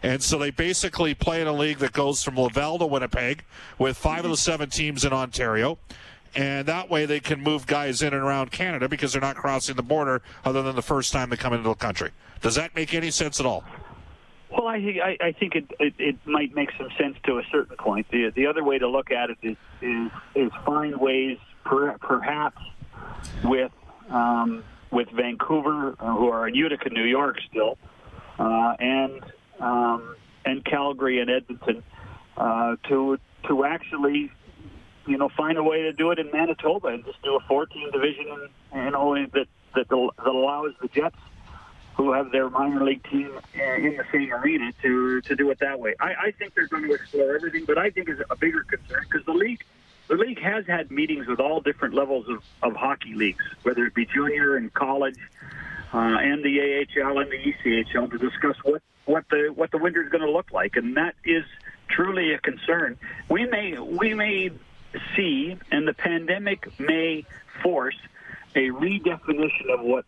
And 0.03 0.23
so 0.23 0.39
they 0.39 0.51
basically 0.51 1.15
play 1.15 1.41
in 1.41 1.47
a 1.47 1.53
league 1.53 1.79
that 1.79 1.93
goes 1.93 2.23
from 2.23 2.39
Laval 2.39 2.79
to 2.79 2.87
Winnipeg 2.87 3.45
with 3.79 3.97
five 3.97 4.25
of 4.25 4.31
the 4.31 4.37
seven 4.37 4.71
teams 4.71 5.05
in 5.05 5.13
Ontario. 5.13 5.79
And 6.37 6.67
that 6.67 6.91
way 6.91 7.07
they 7.07 7.21
can 7.21 7.41
move 7.41 7.67
guys 7.67 8.03
in 8.03 8.13
and 8.13 8.23
around 8.23 8.51
Canada 8.51 8.89
because 8.89 9.13
they're 9.13 9.23
not 9.23 9.37
crossing 9.37 9.77
the 9.77 9.83
border 9.83 10.21
other 10.45 10.63
than 10.63 10.75
the 10.75 10.83
first 10.83 11.13
time 11.13 11.31
they 11.31 11.37
come 11.37 11.53
into 11.53 11.69
the 11.69 11.75
country. 11.75 12.11
Does 12.41 12.57
that 12.57 12.75
make 12.75 12.93
any 12.93 13.11
sense 13.11 13.39
at 13.39 13.47
all? 13.47 13.65
Well, 14.51 14.69
I 14.69 14.81
think 14.81 14.99
I, 15.01 15.17
I 15.21 15.33
think 15.33 15.57
it, 15.57 15.65
it 15.81 15.95
it 15.99 16.17
might 16.27 16.55
make 16.55 16.71
some 16.79 16.89
sense 16.97 17.17
to 17.25 17.39
a 17.39 17.43
certain 17.51 17.77
point. 17.77 18.07
The 18.11 18.31
the 18.31 18.47
other 18.47 18.63
way 18.63 18.79
to 18.79 18.89
look 18.89 19.11
at 19.11 19.31
it 19.31 19.39
is 19.43 19.57
is, 19.83 20.11
is 20.35 20.53
find 20.65 20.97
ways, 21.01 21.39
per, 21.65 21.97
perhaps 21.99 22.61
with 23.43 23.73
um, 24.11 24.65
with 24.91 25.09
Vancouver, 25.11 25.97
uh, 25.99 26.15
who 26.15 26.29
are 26.29 26.47
in 26.47 26.55
Utica, 26.55 26.91
New 26.91 27.05
York, 27.05 27.39
still, 27.51 27.79
uh, 28.39 28.77
and 28.79 29.23
um, 29.61 30.17
and 30.45 30.65
Calgary 30.65 31.21
and 31.21 31.31
Edmonton, 31.31 31.83
uh, 32.37 32.77
to 32.89 33.19
to 33.49 33.65
actually, 33.65 34.31
you 35.07 35.19
know, 35.19 35.29
find 35.37 35.59
a 35.59 35.63
way 35.63 35.83
to 35.83 35.93
do 35.93 36.11
it 36.11 36.19
in 36.19 36.31
Manitoba 36.31 36.89
and 36.89 37.05
just 37.05 37.21
do 37.23 37.37
a 37.37 37.41
14 37.41 37.91
division, 37.91 38.49
and 38.73 38.93
know, 38.93 39.15
that 39.15 39.47
that, 39.75 39.89
that 39.89 40.13
allows 40.27 40.73
the 40.81 40.89
Jets 40.89 41.17
who 41.97 42.13
have 42.13 42.33
their 42.33 42.51
minor 42.51 42.85
league 42.85 43.05
team 43.05 43.31
in 43.55 43.97
the 43.97 44.05
same 44.13 44.33
arena 44.33 44.73
to 44.83 45.21
to 45.23 45.37
do 45.37 45.51
it 45.51 45.59
that 45.61 45.79
way. 45.79 45.95
I, 46.01 46.15
I 46.27 46.31
think 46.33 46.55
they're 46.55 46.67
going 46.67 46.85
to 46.85 46.95
explore 46.95 47.35
everything, 47.35 47.65
but 47.67 47.79
I 47.79 47.91
think 47.91 48.09
is 48.09 48.21
a 48.31 48.37
bigger 48.37 48.65
concern 48.65 49.05
because 49.09 49.25
the 49.27 49.33
league 49.33 49.65
the 50.09 50.15
league 50.15 50.41
has 50.41 50.67
had 50.67 50.91
meetings 50.91 51.27
with 51.27 51.41
all 51.41 51.61
different 51.61 51.95
levels 51.95 52.29
of, 52.29 52.43
of 52.63 52.77
hockey 52.77 53.15
leagues, 53.15 53.45
whether 53.63 53.87
it 53.87 53.95
be 53.95 54.07
junior 54.07 54.57
and 54.57 54.73
college, 54.75 55.19
uh, 55.93 55.99
and 55.99 56.45
the 56.45 56.61
AHL 56.61 57.19
and 57.19 57.31
the 57.31 57.39
ECHL 57.39 58.11
to 58.11 58.19
discuss 58.19 58.57
what 58.65 58.83
what 59.07 59.25
the 59.31 59.53
what 59.55 59.71
the 59.71 59.79
winter 59.79 60.03
is 60.03 60.09
going 60.11 60.25
to 60.25 60.31
look 60.31 60.51
like, 60.51 60.77
and 60.77 60.97
that 60.97 61.15
is 61.25 61.45
truly 61.89 62.33
a 62.33 62.39
concern. 62.39 62.99
We 63.29 63.47
may 63.47 63.79
we 63.79 64.15
may 64.15 64.51
see, 65.17 65.57
and 65.71 65.87
the 65.87 65.95
pandemic 65.95 66.79
may 66.79 67.25
force 67.63 67.97
a 68.55 68.71
redefinition 68.71 69.73
of 69.73 69.81
what 69.81 70.05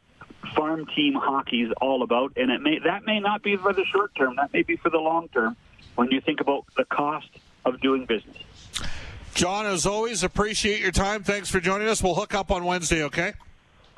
farm 0.55 0.87
team 0.95 1.15
hockey 1.15 1.63
is 1.63 1.73
all 1.81 2.03
about, 2.03 2.33
and 2.37 2.51
it 2.51 2.61
may 2.61 2.79
that 2.81 3.05
may 3.07 3.21
not 3.21 3.43
be 3.43 3.57
for 3.57 3.73
the 3.73 3.85
short 3.85 4.15
term. 4.15 4.37
That 4.37 4.53
may 4.53 4.63
be 4.63 4.77
for 4.77 4.91
the 4.91 4.99
long 4.99 5.29
term. 5.29 5.57
When 5.95 6.11
you 6.11 6.21
think 6.21 6.41
about 6.41 6.65
the 6.77 6.85
cost 6.85 7.29
of 7.65 7.81
doing 7.81 8.05
business. 8.05 8.37
John, 9.37 9.67
as 9.67 9.85
always, 9.85 10.23
appreciate 10.23 10.81
your 10.81 10.93
time. 10.93 11.23
Thanks 11.23 11.51
for 11.51 11.61
joining 11.61 11.89
us. 11.89 12.03
We'll 12.03 12.15
hook 12.15 12.33
up 12.33 12.51
on 12.51 12.65
Wednesday, 12.65 13.03
okay? 13.03 13.35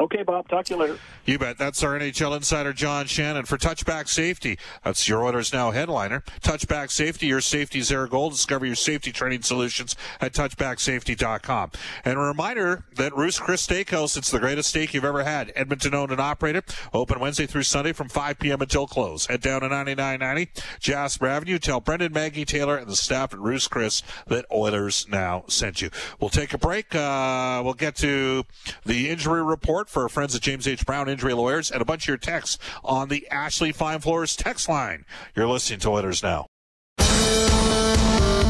Okay, 0.00 0.22
Bob. 0.22 0.48
Talk 0.48 0.64
to 0.66 0.74
you 0.74 0.80
later. 0.80 0.98
You 1.24 1.38
bet. 1.40 1.58
That's 1.58 1.82
our 1.82 1.98
NHL 1.98 2.36
insider, 2.36 2.72
John 2.72 3.06
Shannon. 3.06 3.46
For 3.46 3.58
Touchback 3.58 4.08
Safety, 4.08 4.56
that's 4.84 5.08
your 5.08 5.24
Oilers 5.24 5.52
Now 5.52 5.72
headliner. 5.72 6.22
Touchback 6.40 6.92
Safety, 6.92 7.26
your 7.26 7.40
safety's 7.40 7.88
their 7.88 8.06
goal. 8.06 8.30
Discover 8.30 8.66
your 8.66 8.76
safety 8.76 9.10
training 9.10 9.42
solutions 9.42 9.96
at 10.20 10.32
touchbacksafety.com. 10.32 11.72
And 12.04 12.16
a 12.16 12.20
reminder 12.20 12.84
that 12.94 13.16
Ruth's 13.16 13.40
Chris 13.40 13.66
Steakhouse, 13.66 14.16
it's 14.16 14.30
the 14.30 14.38
greatest 14.38 14.68
steak 14.68 14.94
you've 14.94 15.04
ever 15.04 15.24
had. 15.24 15.52
Edmonton 15.56 15.94
owned 15.94 16.12
and 16.12 16.20
operated. 16.20 16.64
Open 16.92 17.18
Wednesday 17.18 17.46
through 17.46 17.64
Sunday 17.64 17.92
from 17.92 18.08
5 18.08 18.38
p.m. 18.38 18.60
until 18.60 18.86
close. 18.86 19.26
Head 19.26 19.40
down 19.40 19.62
to 19.62 19.68
9990 19.68 20.62
Jasper 20.78 21.26
Avenue. 21.26 21.58
Tell 21.58 21.80
Brendan, 21.80 22.12
Maggie, 22.12 22.44
Taylor, 22.44 22.76
and 22.76 22.88
the 22.88 22.96
staff 22.96 23.32
at 23.32 23.40
Ruth's 23.40 23.66
Chris 23.66 24.04
that 24.28 24.46
Oilers 24.52 25.06
Now 25.08 25.42
sent 25.48 25.82
you. 25.82 25.90
We'll 26.20 26.30
take 26.30 26.54
a 26.54 26.58
break. 26.58 26.94
Uh, 26.94 27.62
we'll 27.64 27.74
get 27.74 27.96
to 27.96 28.44
the 28.86 29.10
injury 29.10 29.42
report 29.42 29.87
for 29.88 30.02
our 30.02 30.08
friends 30.08 30.34
at 30.34 30.42
James 30.42 30.66
H. 30.68 30.84
Brown 30.84 31.08
Injury 31.08 31.32
Lawyers 31.34 31.70
and 31.70 31.80
a 31.80 31.84
bunch 31.84 32.04
of 32.04 32.08
your 32.08 32.16
texts 32.18 32.58
on 32.84 33.08
the 33.08 33.28
Ashley 33.30 33.72
Fine 33.72 34.00
Floors 34.00 34.36
text 34.36 34.68
line. 34.68 35.04
You're 35.34 35.48
listening 35.48 35.80
to 35.80 35.88
Oilers 35.90 36.22
Now. 36.22 36.46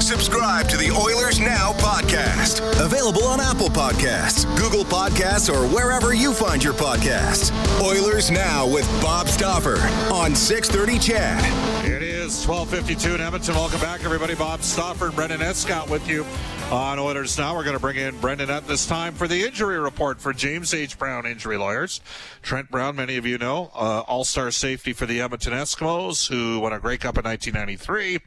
Subscribe 0.01 0.69
to 0.69 0.77
the 0.77 0.91
Oilers 0.91 1.39
Now 1.39 1.73
podcast. 1.75 2.61
Available 2.83 3.25
on 3.25 3.41
Apple 3.41 3.69
Podcasts, 3.69 4.45
Google 4.57 4.85
Podcasts, 4.85 5.53
or 5.53 5.67
wherever 5.69 6.15
you 6.15 6.33
find 6.33 6.65
your 6.65 6.73
podcasts. 6.73 7.53
Oilers 7.83 8.31
Now 8.31 8.67
with 8.67 8.87
Bob 9.03 9.29
Stauffer 9.29 9.77
on 10.13 10.35
630 10.35 10.99
CHED. 10.99 12.08
Is 12.29 12.47
1252 12.47 13.15
in 13.15 13.21
Edmonton. 13.23 13.55
Welcome 13.55 13.81
back, 13.81 14.05
everybody. 14.05 14.35
Bob 14.35 14.61
Stauffer, 14.61 15.11
Brendan 15.11 15.41
Escott 15.41 15.89
with 15.89 16.07
you 16.07 16.27
on 16.71 16.99
Oilers 16.99 17.39
Now. 17.39 17.57
We're 17.57 17.65
going 17.65 17.77
to 17.77 17.81
bring 17.81 17.97
in 17.97 18.21
Brendan 18.21 18.51
at 18.51 18.69
this 18.69 18.85
time 18.87 19.15
for 19.15 19.27
the 19.27 19.45
injury 19.45 19.79
report 19.79 20.21
for 20.21 20.35
James 20.35 20.75
H. 20.75 20.99
Brown 20.99 21.25
Injury 21.25 21.57
Lawyers. 21.57 22.03
Trent 22.43 22.71
Brown, 22.71 22.97
many 22.97 23.17
of 23.17 23.25
you 23.25 23.39
know, 23.39 23.71
uh, 23.75 24.01
all-star 24.01 24.51
safety 24.51 24.93
for 24.93 25.07
the 25.07 25.23
Edmonton 25.23 25.55
Eskimos, 25.55 26.29
who 26.29 26.61
won 26.61 26.75
a 26.75 26.79
Grey 26.79 26.99
Cup 26.99 27.17
in 27.17 27.25
1993 27.25 28.19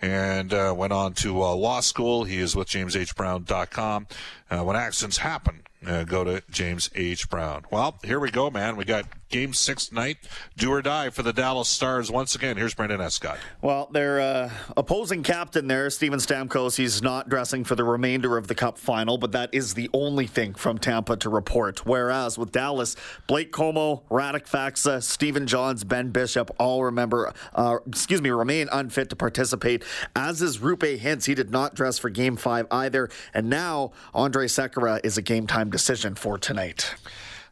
and 0.00 0.54
uh, 0.54 0.72
went 0.74 0.94
on 0.94 1.12
to 1.14 1.42
uh, 1.42 1.54
law 1.54 1.80
school. 1.80 2.24
He 2.24 2.38
is 2.38 2.56
with 2.56 2.68
JamesHBrown.com. 2.68 4.06
Uh, 4.50 4.64
when 4.64 4.76
accidents 4.76 5.18
happen, 5.18 5.60
uh, 5.86 6.04
go 6.04 6.24
to 6.24 6.42
James 6.50 6.88
H. 6.94 7.28
Brown. 7.28 7.64
Well, 7.70 7.98
here 8.02 8.18
we 8.18 8.30
go, 8.30 8.50
man. 8.50 8.76
We 8.76 8.86
got 8.86 9.04
game 9.32 9.52
six 9.54 9.90
night. 9.90 10.18
Do 10.56 10.70
or 10.70 10.82
die 10.82 11.10
for 11.10 11.22
the 11.22 11.32
Dallas 11.32 11.68
Stars 11.68 12.10
once 12.10 12.34
again. 12.34 12.56
Here's 12.56 12.74
Brendan 12.74 13.00
Escott. 13.00 13.38
Well, 13.62 13.88
their 13.90 14.20
uh, 14.20 14.50
opposing 14.76 15.22
captain 15.22 15.66
there, 15.66 15.90
Steven 15.90 16.20
Stamkos, 16.20 16.76
he's 16.76 17.02
not 17.02 17.28
dressing 17.28 17.64
for 17.64 17.74
the 17.74 17.82
remainder 17.82 18.36
of 18.36 18.46
the 18.46 18.54
Cup 18.54 18.78
final, 18.78 19.18
but 19.18 19.32
that 19.32 19.48
is 19.52 19.74
the 19.74 19.88
only 19.94 20.26
thing 20.26 20.54
from 20.54 20.78
Tampa 20.78 21.16
to 21.16 21.30
report. 21.30 21.84
Whereas 21.86 22.38
with 22.38 22.52
Dallas, 22.52 22.94
Blake 23.26 23.52
Comeau, 23.52 24.02
Radek 24.10 24.48
Faksa, 24.48 25.02
Stephen 25.02 25.46
Johns, 25.46 25.82
Ben 25.82 26.10
Bishop 26.10 26.50
all 26.58 26.84
remember, 26.84 27.32
uh, 27.54 27.78
excuse 27.86 28.20
me, 28.20 28.30
remain 28.30 28.68
unfit 28.70 29.08
to 29.08 29.16
participate. 29.16 29.82
As 30.14 30.42
is 30.42 30.58
Roope 30.58 31.00
Hintz, 31.00 31.24
he 31.24 31.34
did 31.34 31.50
not 31.50 31.74
dress 31.74 31.98
for 31.98 32.10
Game 32.10 32.36
Five 32.36 32.66
either, 32.70 33.08
and 33.32 33.48
now 33.48 33.92
Andrej 34.14 34.50
Sekera 34.52 35.00
is 35.02 35.16
a 35.16 35.22
game 35.22 35.46
time 35.46 35.70
decision 35.70 36.14
for 36.14 36.36
tonight. 36.36 36.94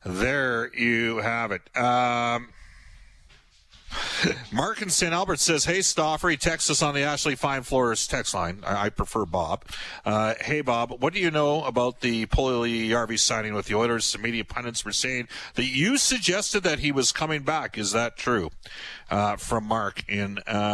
There 0.04 0.74
you 0.74 1.18
have 1.18 1.52
it. 1.52 1.76
Um, 1.76 2.48
Mark 4.52 4.82
in 4.82 4.90
St. 4.90 5.12
Albert 5.12 5.40
says, 5.40 5.64
Hey, 5.64 5.82
Stauffer. 5.82 6.28
He 6.28 6.36
texts 6.36 6.70
us 6.70 6.82
on 6.82 6.94
the 6.94 7.02
Ashley 7.02 7.34
Fine 7.34 7.62
Floors 7.62 8.06
text 8.06 8.34
line. 8.34 8.62
I, 8.64 8.86
I 8.86 8.90
prefer 8.90 9.24
Bob. 9.24 9.64
Uh, 10.04 10.34
hey, 10.40 10.60
Bob, 10.60 11.02
what 11.02 11.12
do 11.12 11.20
you 11.20 11.30
know 11.30 11.64
about 11.64 12.00
the 12.00 12.26
Pulley 12.26 13.16
signing 13.16 13.54
with 13.54 13.66
the 13.66 13.74
Oilers? 13.74 14.04
Some 14.04 14.22
media 14.22 14.44
pundits 14.44 14.84
were 14.84 14.92
saying 14.92 15.28
that 15.54 15.66
you 15.66 15.98
suggested 15.98 16.62
that 16.62 16.78
he 16.80 16.92
was 16.92 17.12
coming 17.12 17.42
back. 17.42 17.76
Is 17.76 17.92
that 17.92 18.16
true? 18.16 18.50
Uh, 19.10 19.34
from 19.34 19.64
Mark 19.64 20.04
in 20.08 20.38
uh, 20.38 20.64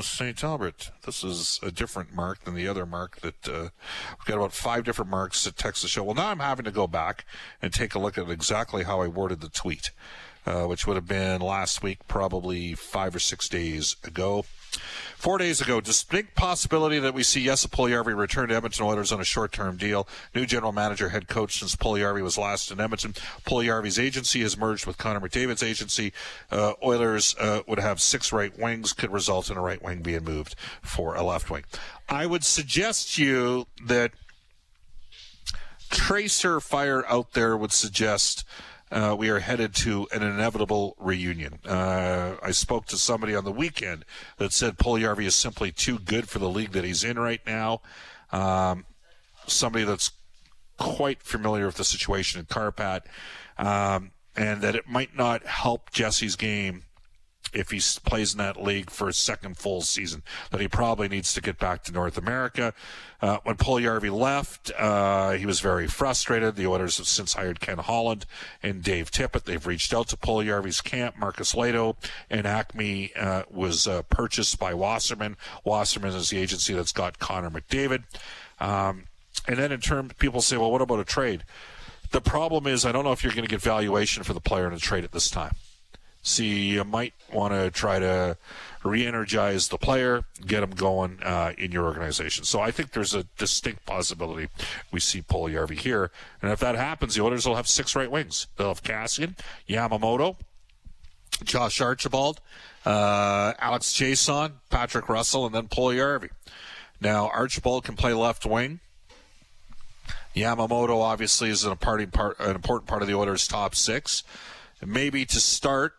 St. 0.00 0.44
Albert. 0.44 0.92
This 1.04 1.24
is 1.24 1.58
a 1.60 1.72
different 1.72 2.14
Mark 2.14 2.44
than 2.44 2.54
the 2.54 2.68
other 2.68 2.86
Mark 2.86 3.20
that 3.22 3.48
uh, 3.48 3.70
we've 4.10 4.26
got 4.26 4.36
about 4.36 4.52
five 4.52 4.84
different 4.84 5.10
Marks 5.10 5.42
that 5.42 5.56
text 5.56 5.82
the 5.82 5.88
show. 5.88 6.04
Well, 6.04 6.14
now 6.14 6.28
I'm 6.28 6.38
having 6.38 6.64
to 6.66 6.70
go 6.70 6.86
back 6.86 7.24
and 7.60 7.72
take 7.72 7.96
a 7.96 7.98
look 7.98 8.16
at 8.16 8.30
exactly 8.30 8.84
how 8.84 9.00
I 9.00 9.08
worded 9.08 9.40
the 9.40 9.48
tweet. 9.48 9.90
uh, 10.46 10.64
which 10.64 10.86
would 10.86 10.96
have 10.96 11.08
been 11.08 11.40
last 11.40 11.82
week, 11.82 12.06
probably 12.06 12.74
five 12.74 13.14
or 13.14 13.18
six 13.18 13.48
days 13.48 13.96
ago. 14.04 14.44
Four 15.16 15.38
days 15.38 15.60
ago, 15.60 15.80
distinct 15.80 16.34
possibility 16.34 16.98
that 16.98 17.14
we 17.14 17.22
see 17.22 17.44
Jesse 17.44 17.68
Puljujarvi 17.68 18.16
return 18.16 18.48
to 18.50 18.54
Edmonton 18.54 18.84
Oilers 18.84 19.10
on 19.10 19.20
a 19.20 19.24
short-term 19.24 19.76
deal. 19.76 20.06
New 20.34 20.46
general 20.46 20.72
manager, 20.72 21.08
head 21.08 21.26
coach 21.26 21.58
since 21.58 21.74
Puljujarvi 21.74 22.22
was 22.22 22.36
last 22.38 22.70
in 22.70 22.78
Edmonton. 22.80 23.12
Puljujarvi's 23.44 23.98
agency 23.98 24.42
has 24.42 24.56
merged 24.56 24.86
with 24.86 24.98
Connor 24.98 25.20
McDavid's 25.20 25.62
agency. 25.62 26.12
Uh, 26.50 26.74
Oilers 26.84 27.34
uh, 27.38 27.62
would 27.66 27.78
have 27.78 28.00
six 28.00 28.32
right 28.32 28.56
wings, 28.58 28.92
could 28.92 29.12
result 29.12 29.50
in 29.50 29.56
a 29.56 29.62
right 29.62 29.82
wing 29.82 30.00
being 30.00 30.24
moved 30.24 30.54
for 30.82 31.14
a 31.14 31.22
left 31.22 31.50
wing. 31.50 31.64
I 32.08 32.26
would 32.26 32.44
suggest 32.44 33.18
you 33.18 33.66
that 33.84 34.12
tracer 35.90 36.60
fire 36.60 37.04
out 37.08 37.32
there 37.32 37.56
would 37.56 37.72
suggest 37.72 38.44
uh, 38.90 39.16
we 39.18 39.28
are 39.28 39.40
headed 39.40 39.74
to 39.74 40.06
an 40.12 40.22
inevitable 40.22 40.94
reunion. 40.98 41.58
Uh, 41.66 42.36
I 42.42 42.52
spoke 42.52 42.86
to 42.86 42.96
somebody 42.96 43.34
on 43.34 43.44
the 43.44 43.52
weekend 43.52 44.04
that 44.38 44.52
said 44.52 44.78
Puljujarvi 44.78 45.24
is 45.24 45.34
simply 45.34 45.72
too 45.72 45.98
good 45.98 46.28
for 46.28 46.38
the 46.38 46.48
league 46.48 46.72
that 46.72 46.84
he's 46.84 47.02
in 47.02 47.18
right 47.18 47.40
now. 47.46 47.80
Um, 48.30 48.84
somebody 49.46 49.84
that's 49.84 50.12
quite 50.78 51.22
familiar 51.22 51.66
with 51.66 51.76
the 51.76 51.84
situation 51.84 52.38
in 52.38 52.46
Kärpät, 52.46 53.02
um, 53.58 54.12
and 54.36 54.60
that 54.62 54.74
it 54.74 54.88
might 54.88 55.16
not 55.16 55.46
help 55.46 55.90
Jesse's 55.90 56.36
game 56.36 56.82
if 57.52 57.70
he 57.70 57.80
plays 58.04 58.32
in 58.32 58.38
that 58.38 58.62
league 58.62 58.90
for 58.90 59.08
a 59.08 59.12
second 59.12 59.56
full 59.56 59.80
season, 59.80 60.22
that 60.50 60.60
he 60.60 60.68
probably 60.68 61.08
needs 61.08 61.32
to 61.34 61.40
get 61.40 61.58
back 61.58 61.82
to 61.84 61.92
North 61.92 62.18
America. 62.18 62.74
Uh, 63.22 63.38
when 63.44 63.56
Puljujarvi 63.56 64.10
left, 64.10 64.70
uh, 64.76 65.32
he 65.32 65.46
was 65.46 65.60
very 65.60 65.86
frustrated. 65.86 66.56
The 66.56 66.66
Oilers 66.66 66.98
have 66.98 67.06
since 67.06 67.32
hired 67.32 67.60
Ken 67.60 67.78
Holland 67.78 68.26
and 68.62 68.82
Dave 68.82 69.10
Tippett. 69.10 69.44
They've 69.44 69.66
reached 69.66 69.94
out 69.94 70.08
to 70.08 70.16
Puljujarvi's 70.16 70.80
camp. 70.80 71.16
Markus 71.18 71.54
Lehto 71.54 71.96
and 72.28 72.46
Acme 72.46 73.12
uh, 73.16 73.44
was 73.50 73.86
uh, 73.86 74.02
purchased 74.02 74.58
by 74.58 74.74
Wasserman. 74.74 75.36
Wasserman 75.64 76.14
is 76.14 76.30
the 76.30 76.38
agency 76.38 76.74
that's 76.74 76.92
got 76.92 77.18
Connor 77.18 77.50
McDavid. 77.50 78.04
Um, 78.60 79.04
and 79.48 79.56
then 79.56 79.72
in 79.72 79.80
terms, 79.80 80.12
people 80.18 80.42
say, 80.42 80.56
well, 80.56 80.70
what 80.70 80.82
about 80.82 81.00
a 81.00 81.04
trade? 81.04 81.44
The 82.10 82.20
problem 82.20 82.66
is, 82.66 82.84
I 82.84 82.92
don't 82.92 83.04
know 83.04 83.12
if 83.12 83.22
you're 83.22 83.32
going 83.32 83.44
to 83.44 83.50
get 83.50 83.60
valuation 83.60 84.22
for 84.22 84.32
the 84.32 84.40
player 84.40 84.66
in 84.66 84.72
a 84.72 84.78
trade 84.78 85.04
at 85.04 85.12
this 85.12 85.30
time. 85.30 85.54
See, 86.22 86.70
you 86.70 86.82
might 86.82 87.14
want 87.32 87.54
to 87.54 87.70
try 87.70 88.00
to 88.00 88.36
re-energize 88.82 89.68
the 89.68 89.78
player, 89.78 90.24
get 90.44 90.62
him 90.62 90.70
going 90.70 91.20
uh, 91.22 91.52
in 91.56 91.70
your 91.70 91.84
organization. 91.84 92.44
So 92.44 92.60
I 92.60 92.72
think 92.72 92.92
there's 92.92 93.14
a 93.14 93.24
distinct 93.38 93.86
possibility 93.86 94.48
we 94.90 94.98
see 94.98 95.22
Puljujarvi 95.22 95.78
here, 95.78 96.10
and 96.42 96.50
if 96.50 96.58
that 96.60 96.74
happens, 96.74 97.14
the 97.14 97.22
Oilers 97.22 97.46
will 97.46 97.54
have 97.54 97.68
six 97.68 97.94
right 97.94 98.10
wings. 98.10 98.48
They'll 98.56 98.68
have 98.68 98.82
Kassian, 98.82 99.38
Yamamoto, 99.68 100.36
Josh 101.44 101.80
Archibald, 101.80 102.40
uh, 102.84 103.52
Alex 103.58 103.92
Chiasson, 103.92 104.52
Patrick 104.68 105.08
Russell, 105.08 105.46
and 105.46 105.54
then 105.54 105.68
Puljujarvi. 105.68 106.30
Now 107.00 107.28
Archibald 107.28 107.84
can 107.84 107.94
play 107.94 108.14
left 108.14 108.44
wing. 108.46 108.80
Yamamoto 110.36 111.00
obviously 111.00 111.48
is 111.48 111.64
an 111.64 111.72
important 111.72 112.12
part, 112.12 112.38
an 112.38 112.54
important 112.54 112.86
part 112.86 113.00
of 113.00 113.08
the 113.08 113.14
Oilers' 113.14 113.48
top 113.48 113.74
six. 113.74 114.22
Maybe 114.84 115.24
to 115.24 115.40
start, 115.40 115.94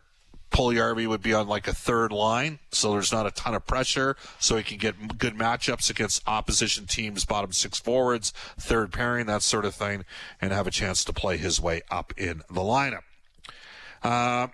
Puljujarvi 0.52 1.08
would 1.08 1.24
be 1.24 1.34
on 1.34 1.48
like 1.48 1.68
a 1.68 1.74
third 1.74 2.12
line, 2.12 2.60
so 2.72 2.92
there's 2.92 3.12
not 3.12 3.26
a 3.26 3.32
ton 3.32 3.56
of 3.56 3.66
pressure, 3.66 4.16
so 4.40 4.56
he 4.56 4.64
can 4.64 4.78
get 4.78 5.18
good 5.18 5.34
matchups 5.34 5.90
against 5.90 6.22
opposition 6.28 6.86
teams, 6.86 7.26
bottom 7.26 7.52
six 7.52 7.80
forwards, 7.80 8.32
third 8.60 8.94
pairing, 8.94 9.26
that 9.26 9.42
sort 9.42 9.66
of 9.66 9.74
thing, 9.74 10.06
and 10.40 10.54
have 10.54 10.68
a 10.68 10.72
chance 10.72 11.04
to 11.04 11.12
play 11.12 11.38
his 11.38 11.60
way 11.60 11.82
up 11.90 12.14
in 12.16 12.44
the 12.50 12.62
lineup. 12.62 13.04
Uh, 14.04 14.48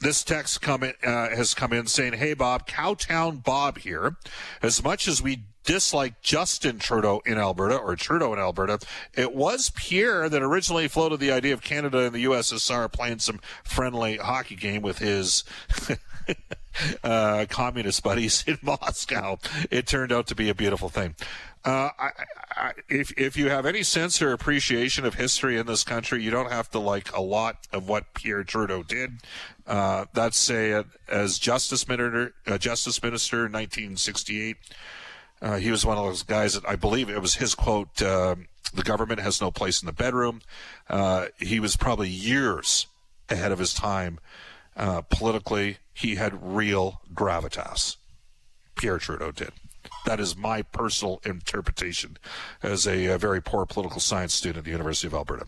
this 0.00 0.22
text 0.22 0.60
come 0.60 0.82
in, 0.82 0.92
uh, 1.02 1.30
has 1.30 1.54
come 1.54 1.72
in 1.72 1.86
saying, 1.86 2.12
"Hey 2.12 2.34
Bob, 2.34 2.68
Cowtown 2.68 3.42
Bob 3.42 3.78
here. 3.78 4.16
As 4.62 4.84
much 4.84 5.08
as 5.08 5.22
we 5.22 5.44
dislike 5.66 6.22
Justin 6.22 6.78
Trudeau 6.78 7.20
in 7.26 7.36
Alberta 7.36 7.76
or 7.76 7.96
Trudeau 7.96 8.32
in 8.32 8.38
Alberta, 8.38 8.78
it 9.14 9.34
was 9.34 9.70
Pierre 9.70 10.28
that 10.30 10.42
originally 10.42 10.88
floated 10.88 11.20
the 11.20 11.32
idea 11.32 11.52
of 11.52 11.62
Canada 11.62 12.06
and 12.06 12.14
the 12.14 12.24
USSR 12.24 12.90
playing 12.90 13.18
some 13.18 13.40
friendly 13.64 14.16
hockey 14.16 14.54
game 14.54 14.80
with 14.80 14.98
his 14.98 15.44
uh, 17.04 17.46
communist 17.50 18.02
buddies 18.02 18.44
in 18.46 18.58
Moscow. 18.62 19.38
It 19.70 19.86
turned 19.86 20.12
out 20.12 20.26
to 20.28 20.34
be 20.34 20.48
a 20.48 20.54
beautiful 20.54 20.88
thing. 20.88 21.14
Uh, 21.64 21.90
I, 21.98 22.10
I, 22.52 22.72
if 22.88 23.12
if 23.18 23.36
you 23.36 23.50
have 23.50 23.66
any 23.66 23.82
sense 23.82 24.22
or 24.22 24.32
appreciation 24.32 25.04
of 25.04 25.14
history 25.14 25.58
in 25.58 25.66
this 25.66 25.82
country, 25.82 26.22
you 26.22 26.30
don't 26.30 26.52
have 26.52 26.70
to 26.70 26.78
like 26.78 27.12
a 27.12 27.20
lot 27.20 27.66
of 27.72 27.88
what 27.88 28.14
Pierre 28.14 28.44
Trudeau 28.44 28.84
did. 28.84 29.14
Uh, 29.66 30.04
that's 30.12 30.48
a 30.48 30.84
as 31.08 31.40
justice 31.40 31.88
minister, 31.88 32.34
uh, 32.46 32.56
justice 32.56 33.02
minister 33.02 33.46
in 33.46 33.52
1968. 33.52 34.56
Uh, 35.40 35.56
he 35.56 35.70
was 35.70 35.84
one 35.84 35.98
of 35.98 36.04
those 36.04 36.22
guys 36.22 36.54
that 36.54 36.68
I 36.68 36.76
believe 36.76 37.08
it 37.08 37.20
was 37.20 37.34
his 37.34 37.54
quote. 37.54 38.00
Uh, 38.00 38.36
the 38.72 38.82
government 38.82 39.20
has 39.20 39.40
no 39.40 39.50
place 39.50 39.82
in 39.82 39.86
the 39.86 39.92
bedroom. 39.92 40.40
Uh, 40.88 41.26
he 41.38 41.60
was 41.60 41.76
probably 41.76 42.08
years 42.08 42.86
ahead 43.28 43.52
of 43.52 43.58
his 43.58 43.74
time 43.74 44.18
uh, 44.76 45.02
politically. 45.02 45.78
He 45.92 46.16
had 46.16 46.38
real 46.42 47.00
gravitas. 47.14 47.96
Pierre 48.76 48.98
Trudeau 48.98 49.30
did. 49.30 49.52
That 50.04 50.20
is 50.20 50.36
my 50.36 50.62
personal 50.62 51.20
interpretation 51.24 52.18
as 52.62 52.86
a, 52.86 53.06
a 53.06 53.18
very 53.18 53.40
poor 53.40 53.66
political 53.66 54.00
science 54.00 54.34
student 54.34 54.58
at 54.58 54.64
the 54.64 54.70
University 54.70 55.06
of 55.06 55.14
Alberta 55.14 55.46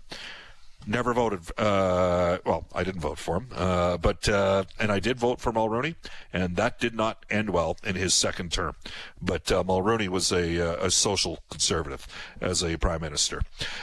never 0.89 1.13
voted. 1.13 1.41
Uh, 1.59 2.39
well, 2.45 2.67
I 2.75 2.83
didn't 2.83 3.03
vote 3.03 3.19
for 3.19 3.37
him, 3.37 3.49
uh, 3.55 3.99
but 3.99 4.29
uh, 4.29 4.65
and 4.81 4.91
I 4.91 4.99
did 4.99 5.17
vote 5.19 5.41
for 5.41 5.53
Mulroney, 5.53 5.95
and 6.33 6.57
that 6.57 6.81
did 6.81 6.95
not 6.95 7.25
end 7.31 7.51
well 7.51 7.77
in 7.85 7.95
his 7.95 8.15
second 8.15 8.51
term. 8.51 8.75
But 9.21 9.53
uh, 9.53 9.63
Mulroney 9.63 10.09
was 10.09 10.33
a, 10.33 10.81
uh, 10.81 10.87
a 10.87 10.91
social 10.91 11.39
conservative 11.51 12.09
as 12.41 12.65
a 12.65 12.79
prime 12.79 13.03
minister. 13.03 13.43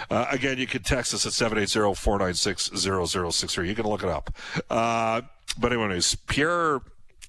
Uh, 0.10 0.26
again, 0.30 0.58
you 0.58 0.68
can 0.68 0.84
text 0.84 1.14
us 1.14 1.26
at 1.26 1.32
780-496-0063. 1.34 3.68
You 3.68 3.76
can 3.76 3.86
look 3.86 4.04
it 4.04 4.10
up. 4.10 4.36
Uh, 4.70 5.22
but 5.58 5.72
anyways, 5.72 6.16
Pierre 6.28 6.82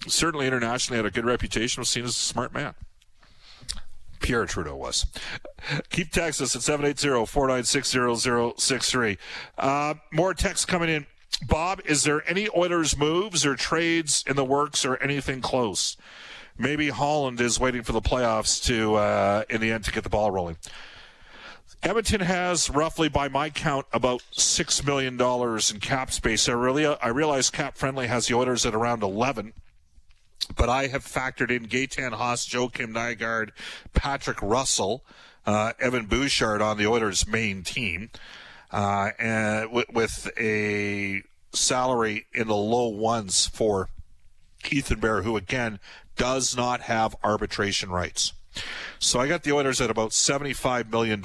certainly 0.09 0.47
internationally 0.47 0.97
had 0.97 1.07
a 1.07 1.11
good 1.11 1.25
reputation. 1.25 1.81
Was 1.81 1.89
seen 1.89 2.05
as 2.05 2.11
a 2.11 2.15
smart 2.15 2.55
man. 2.55 2.75
Pierre 4.27 4.45
Trudeau 4.45 4.75
was. 4.75 5.07
Keep 5.91 6.11
texting 6.11 6.43
us 6.43 6.57
at 6.57 6.63
780-496-0063. 6.63 9.19
Uh, 9.57 9.95
more 10.11 10.35
text 10.35 10.67
coming 10.67 10.89
in. 10.89 11.07
Bob, 11.47 11.81
is 11.85 12.03
there 12.03 12.29
any 12.29 12.49
Oilers 12.57 12.99
moves 12.99 13.47
or 13.47 13.55
trades 13.55 14.25
in 14.27 14.35
the 14.35 14.45
works 14.45 14.85
or 14.85 14.97
anything 14.97 15.41
close? 15.41 15.97
Maybe 16.59 16.89
Holland 16.89 17.41
is 17.41 17.61
waiting 17.61 17.85
for 17.85 17.93
the 17.93 18.01
playoffs 18.01 18.61
to, 18.65 18.97
uh, 18.97 19.45
in 19.49 19.61
the 19.61 19.71
end, 19.71 19.85
to 19.85 19.93
get 19.93 20.03
the 20.03 20.11
ball 20.11 20.33
rolling. 20.33 20.57
Edmonton 21.85 22.23
has 22.23 22.69
roughly, 22.69 23.09
by 23.09 23.29
my 23.29 23.49
count, 23.49 23.87
about 23.93 24.25
six 24.33 24.85
million 24.85 25.17
dollars 25.17 25.71
in 25.71 25.79
cap 25.79 26.11
space. 26.11 26.49
I 26.49 26.53
really, 26.53 26.85
I 26.85 27.07
realize 27.09 27.49
Cap 27.49 27.77
Friendly 27.77 28.09
has 28.09 28.27
the 28.27 28.35
Oilers 28.35 28.67
at 28.67 28.75
around 28.75 29.05
eleven. 29.05 29.53
But 30.55 30.69
I 30.69 30.87
have 30.89 31.05
factored 31.05 31.51
in 31.51 31.67
Gaetan 31.67 32.13
Haas, 32.13 32.47
Joakim 32.47 32.93
Nygard, 32.93 33.51
Patrick 33.93 34.41
Russell, 34.41 35.05
uh, 35.45 35.73
Evan 35.79 36.07
Bouchard 36.07 36.63
on 36.63 36.79
the 36.79 36.87
Oilers' 36.87 37.27
main 37.27 37.63
team, 37.63 38.11
uh, 38.71 39.11
and 39.19 39.73
with, 39.73 39.89
with, 39.93 40.31
a 40.39 41.23
salary 41.53 42.27
in 42.35 42.49
the 42.49 42.57
low 42.57 42.89
ones 42.89 43.47
for 43.47 43.89
Ethan 44.71 45.01
Bear, 45.01 45.23
who 45.23 45.37
again 45.37 45.79
does 46.17 46.57
not 46.57 46.83
have 46.83 47.17
arbitration 47.23 47.91
rights. 47.91 48.33
So 48.99 49.21
I 49.21 49.29
got 49.29 49.43
the 49.43 49.53
Oilers 49.53 49.81
at 49.81 49.91
about 49.91 50.11
$75 50.11 50.91
million. 50.91 51.23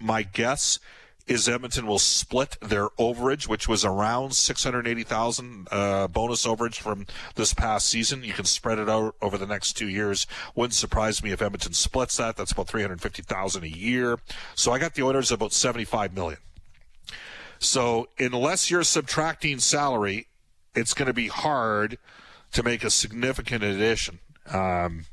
My 0.00 0.22
guess 0.22 0.78
is 1.28 1.48
Edmonton 1.48 1.86
will 1.86 1.98
split 1.98 2.56
their 2.60 2.88
overage, 2.90 3.46
which 3.46 3.68
was 3.68 3.84
around 3.84 4.34
680,000 4.34 5.68
uh, 5.70 6.08
bonus 6.08 6.46
overage 6.46 6.76
from 6.76 7.06
this 7.34 7.52
past 7.52 7.88
season. 7.88 8.24
You 8.24 8.32
can 8.32 8.46
spread 8.46 8.78
it 8.78 8.88
out 8.88 9.14
over 9.20 9.36
the 9.36 9.46
next 9.46 9.74
two 9.74 9.88
years. 9.88 10.26
Wouldn't 10.54 10.74
surprise 10.74 11.22
me 11.22 11.30
if 11.30 11.42
Edmonton 11.42 11.74
splits 11.74 12.16
that. 12.16 12.36
That's 12.36 12.52
about 12.52 12.68
350,000 12.68 13.62
a 13.62 13.68
year. 13.68 14.18
So 14.54 14.72
I 14.72 14.78
got 14.78 14.94
the 14.94 15.02
Oilers 15.02 15.30
about 15.30 15.52
75 15.52 16.14
million. 16.14 16.40
So 17.58 18.08
unless 18.18 18.70
you're 18.70 18.84
subtracting 18.84 19.58
salary, 19.58 20.28
it's 20.74 20.94
going 20.94 21.08
to 21.08 21.14
be 21.14 21.28
hard 21.28 21.98
to 22.52 22.62
make 22.62 22.84
a 22.84 22.90
significant 22.90 23.62
addition. 23.62 24.20
Um, 24.50 25.04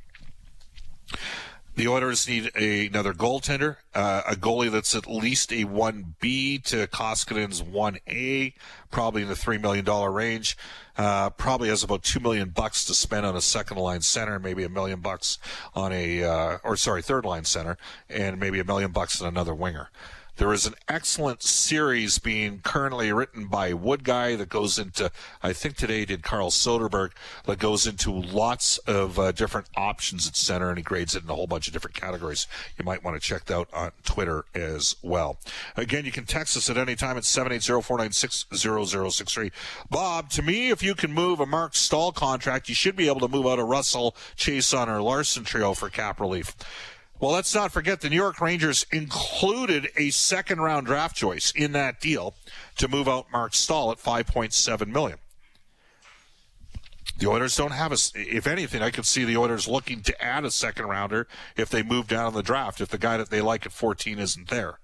the 1.76 1.88
Oilers 1.88 2.28
need 2.28 2.52
a, 2.56 2.88
another 2.88 3.14
goaltender, 3.14 3.78
uh, 3.94 4.24
a 4.28 4.36
goalie 4.36 4.72
that's 4.72 4.96
at 4.96 5.08
least 5.08 5.52
a 5.52 5.66
1B 5.66 6.64
to 6.64 6.88
Koskinen's 6.88 7.62
1A, 7.62 8.54
probably 8.92 9.22
in 9.22 9.28
the 9.28 9.34
$3 9.34 9.62
million 9.62 9.86
range. 10.14 10.58
Uh, 10.98 11.30
probably 11.32 11.68
has 11.68 11.84
about 11.84 12.04
2 12.04 12.22
million 12.22 12.50
bucks 12.50 12.86
to 12.86 12.94
spend 12.94 13.26
on 13.26 13.36
a 13.36 13.42
second 13.42 13.78
line 13.78 14.02
center, 14.02 14.40
maybe 14.40 14.64
a 14.64 14.70
million 14.70 15.02
bucks 15.02 15.38
on 15.74 15.92
a, 15.92 16.24
uh, 16.24 16.58
or 16.64 16.78
sorry, 16.78 17.02
third 17.02 17.26
line 17.26 17.44
center, 17.44 17.78
and 18.10 18.40
maybe 18.40 18.60
a 18.60 18.64
million 18.64 18.92
bucks 18.92 19.22
on 19.22 19.28
another 19.28 19.54
winger. 19.54 19.90
There 20.38 20.52
is 20.52 20.66
an 20.66 20.74
excellent 20.90 21.44
series 21.44 22.20
being 22.20 22.60
currently 22.60 23.14
written 23.14 23.48
by 23.48 23.72
Wood 23.72 24.04
Guy 24.04 24.36
that 24.36 24.50
goes 24.50 24.78
into, 24.78 25.10
I 25.42 25.54
think 25.54 25.78
today 25.78 26.04
did 26.04 26.24
Carl 26.24 26.50
Soderberg, 26.50 27.12
that 27.46 27.58
goes 27.58 27.88
into 27.88 28.12
lots 28.12 28.78
of 28.80 29.18
uh, 29.18 29.32
different 29.32 29.68
options 29.78 30.28
at 30.28 30.36
center, 30.36 30.68
and 30.68 30.78
he 30.78 30.84
grades 30.84 31.16
it 31.16 31.24
in 31.24 31.30
a 31.30 31.36
whole 31.36 31.48
bunch 31.48 31.68
of 31.68 31.74
different 31.74 31.96
categories. 31.96 32.48
You 32.78 32.84
might 32.84 33.02
want 33.02 33.16
to 33.16 33.22
check 33.26 33.46
that 33.46 33.56
out 33.56 33.70
on 33.74 33.94
Twitter 34.04 34.44
as 34.54 34.98
well. 35.02 35.38
Again, 35.78 36.04
you 36.04 36.12
can 36.12 36.26
text 36.26 36.58
us 36.58 36.70
at 36.70 36.78
any 36.78 36.98
time 36.98 37.16
at 37.16 37.24
780-496-0063. 37.24 39.52
Bob, 39.90 40.30
to 40.32 40.42
me, 40.42 40.70
if 40.70 40.84
you 40.84 40.96
can 40.96 41.14
move 41.14 41.40
a 41.40 41.46
Mark 41.46 41.76
Staal 41.76 42.12
contract, 42.12 42.68
you 42.68 42.76
should 42.76 42.98
be 42.98 43.08
able 43.08 43.22
to 43.22 43.30
move 43.30 43.48
out 43.48 43.60
a 43.60 43.64
Russell, 43.64 44.18
Chiasson, 44.36 44.90
or 44.90 45.02
Larsson 45.02 45.46
trio 45.46 45.74
for 45.74 45.90
cap 45.90 46.20
relief. 46.20 46.54
Well, 47.26 47.34
let's 47.34 47.56
not 47.56 47.72
forget 47.72 48.02
the 48.02 48.10
New 48.12 48.18
York 48.18 48.40
Rangers 48.40 48.86
included 48.92 49.90
a 49.98 50.12
second 50.12 50.62
round 50.62 50.86
draft 50.86 51.16
choice 51.16 51.52
in 51.56 51.72
that 51.72 52.00
deal 52.00 52.36
to 52.78 52.88
move 52.88 53.08
out 53.08 53.32
Mark 53.32 53.56
Staal 53.56 53.92
at 53.92 53.98
5.7 53.98 54.88
million. 54.90 55.18
The 57.18 57.26
Oilers 57.26 57.58
don't 57.58 57.72
have 57.72 57.92
a. 57.92 57.98
If 58.14 58.46
anything, 58.46 58.84
I 58.84 58.92
could 58.92 59.08
see 59.08 59.26
the 59.26 59.38
Oilers 59.38 59.68
looking 59.68 60.04
to 60.04 60.24
add 60.24 60.46
a 60.46 60.52
second 60.52 60.86
rounder 60.86 61.28
if 61.58 61.72
they 61.72 61.82
move 61.82 62.08
down 62.08 62.28
in 62.28 62.34
the 62.36 62.44
draft. 62.44 62.80
If 62.80 62.90
the 62.90 63.00
guy 63.00 63.18
that 63.18 63.32
they 63.32 63.42
like 63.42 63.66
at 63.66 63.72
14 63.72 64.20
isn't 64.20 64.50
there, 64.50 64.78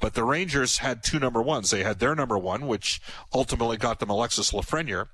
but 0.00 0.14
the 0.14 0.22
Rangers 0.22 0.78
had 0.78 1.02
two 1.02 1.18
number 1.18 1.42
ones. 1.42 1.72
They 1.72 1.82
had 1.82 1.98
their 1.98 2.14
number 2.14 2.38
one, 2.38 2.68
which 2.68 3.02
ultimately 3.34 3.76
got 3.76 3.98
them 3.98 4.08
Alexis 4.08 4.52
Lafreniere, 4.52 5.08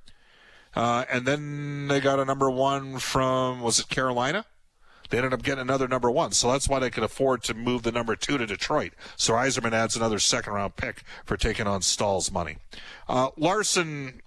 uh, 0.76 1.07
and 1.11 1.24
then 1.24 1.88
they 1.88 2.00
got 2.00 2.20
a 2.20 2.26
number 2.26 2.50
one 2.50 2.98
from 2.98 3.62
was 3.62 3.78
it 3.78 3.88
Carolina? 3.88 4.44
They 5.08 5.18
ended 5.18 5.32
up 5.32 5.42
getting 5.42 5.62
another 5.62 5.88
number 5.88 6.10
one, 6.10 6.32
so 6.32 6.50
that's 6.50 6.68
why 6.68 6.78
they 6.78 6.90
could 6.90 7.02
afford 7.02 7.42
to 7.44 7.54
move 7.54 7.82
the 7.82 7.92
number 7.92 8.14
two 8.16 8.38
to 8.38 8.46
Detroit. 8.46 8.92
So 9.16 9.34
Yzerman 9.34 9.72
adds 9.72 9.96
another 9.96 10.18
second 10.18 10.52
round 10.52 10.76
pick 10.76 11.02
for 11.24 11.36
taking 11.36 11.66
on 11.66 11.82
Staal's 11.82 12.30
money. 12.30 12.58
Uh, 13.08 13.30
Larsson, 13.36 14.20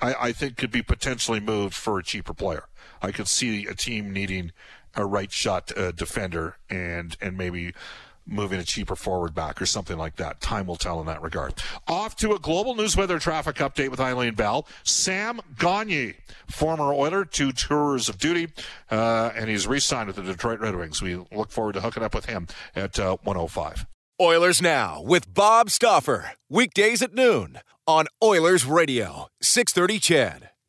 I, 0.00 0.14
I 0.14 0.32
think, 0.32 0.56
could 0.56 0.70
be 0.70 0.82
potentially 0.82 1.40
moved 1.40 1.74
for 1.74 1.98
a 1.98 2.04
cheaper 2.04 2.34
player. 2.34 2.64
I 3.02 3.12
could 3.12 3.28
see 3.28 3.66
a 3.66 3.74
team 3.74 4.12
needing 4.12 4.52
a 4.94 5.04
right 5.04 5.30
shot 5.30 5.76
uh, 5.76 5.92
defender 5.92 6.56
and 6.70 7.16
and 7.20 7.36
maybe 7.36 7.74
moving 8.26 8.58
a 8.58 8.64
cheaper 8.64 8.96
forward 8.96 9.34
back 9.34 9.60
or 9.60 9.66
something 9.66 9.96
like 9.96 10.16
that. 10.16 10.40
Time 10.40 10.66
will 10.66 10.76
tell 10.76 11.00
in 11.00 11.06
that 11.06 11.22
regard. 11.22 11.54
Off 11.86 12.16
to 12.16 12.32
a 12.32 12.38
global 12.38 12.74
news 12.74 12.96
weather 12.96 13.18
traffic 13.18 13.56
update 13.56 13.90
with 13.90 14.00
Eileen 14.00 14.34
Bell. 14.34 14.66
Sam 14.82 15.40
Gagner, 15.58 16.14
former 16.48 16.92
Oiler, 16.92 17.24
two 17.24 17.52
tours 17.52 18.08
of 18.08 18.18
duty, 18.18 18.48
uh, 18.90 19.30
and 19.34 19.48
he's 19.48 19.66
re-signed 19.66 20.08
with 20.08 20.16
the 20.16 20.22
Detroit 20.22 20.60
Red 20.60 20.76
Wings. 20.76 21.00
We 21.00 21.16
look 21.32 21.50
forward 21.50 21.74
to 21.74 21.80
hooking 21.80 22.02
up 22.02 22.14
with 22.14 22.26
him 22.26 22.46
at 22.74 22.98
uh, 22.98 23.16
105. 23.22 23.86
Oilers 24.20 24.62
Now 24.62 25.02
with 25.02 25.32
Bob 25.32 25.70
Stauffer. 25.70 26.32
Weekdays 26.48 27.02
at 27.02 27.14
noon 27.14 27.60
on 27.86 28.06
Oilers 28.22 28.64
Radio, 28.64 29.28
630 29.40 29.98
CHED. 29.98 30.50